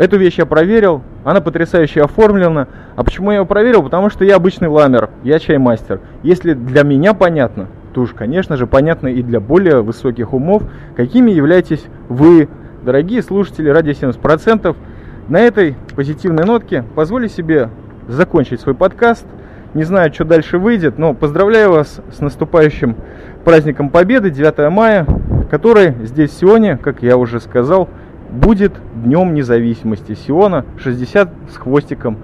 Эту 0.00 0.16
вещь 0.16 0.38
я 0.38 0.46
проверил, 0.46 1.02
она 1.24 1.42
потрясающе 1.42 2.00
оформлена. 2.00 2.68
А 2.96 3.04
почему 3.04 3.32
я 3.32 3.40
ее 3.40 3.44
проверил? 3.44 3.82
Потому 3.82 4.08
что 4.08 4.24
я 4.24 4.36
обычный 4.36 4.68
ламер, 4.68 5.10
я 5.22 5.38
чаймастер. 5.38 6.00
Если 6.22 6.54
для 6.54 6.84
меня 6.84 7.12
понятно, 7.12 7.66
то 7.92 8.00
уж, 8.00 8.14
конечно 8.14 8.56
же, 8.56 8.66
понятно 8.66 9.08
и 9.08 9.22
для 9.22 9.40
более 9.40 9.82
высоких 9.82 10.32
умов, 10.32 10.62
какими 10.96 11.32
являетесь 11.32 11.84
вы, 12.08 12.48
дорогие 12.82 13.22
слушатели 13.22 13.68
ради 13.68 13.90
70%. 13.90 14.74
На 15.28 15.38
этой 15.40 15.76
позитивной 15.94 16.46
нотке 16.46 16.82
позволю 16.94 17.28
себе 17.28 17.68
закончить 18.08 18.62
свой 18.62 18.74
подкаст. 18.74 19.26
Не 19.74 19.82
знаю, 19.82 20.14
что 20.14 20.24
дальше 20.24 20.56
выйдет, 20.56 20.96
но 20.96 21.12
поздравляю 21.12 21.72
вас 21.72 22.00
с 22.10 22.20
наступающим 22.20 22.96
праздником 23.44 23.90
Победы 23.90 24.30
9 24.30 24.72
мая, 24.72 25.06
который 25.50 25.92
здесь 26.06 26.32
сегодня, 26.32 26.78
как 26.78 27.02
я 27.02 27.18
уже 27.18 27.38
сказал, 27.38 27.90
будет 28.30 28.72
Днем 28.94 29.34
Независимости 29.34 30.14
Сиона 30.14 30.64
60 30.78 31.30
с 31.52 31.56
хвостиком 31.56 32.18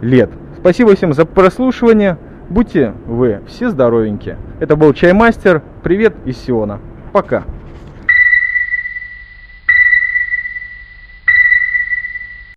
лет. 0.00 0.30
Спасибо 0.58 0.94
всем 0.94 1.12
за 1.12 1.24
прослушивание. 1.24 2.18
Будьте 2.48 2.92
вы 3.06 3.40
все 3.46 3.70
здоровенькие. 3.70 4.36
Это 4.60 4.76
был 4.76 4.92
Чаймастер. 4.92 5.62
Привет 5.82 6.14
из 6.24 6.36
Сиона. 6.38 6.80
Пока. 7.12 7.44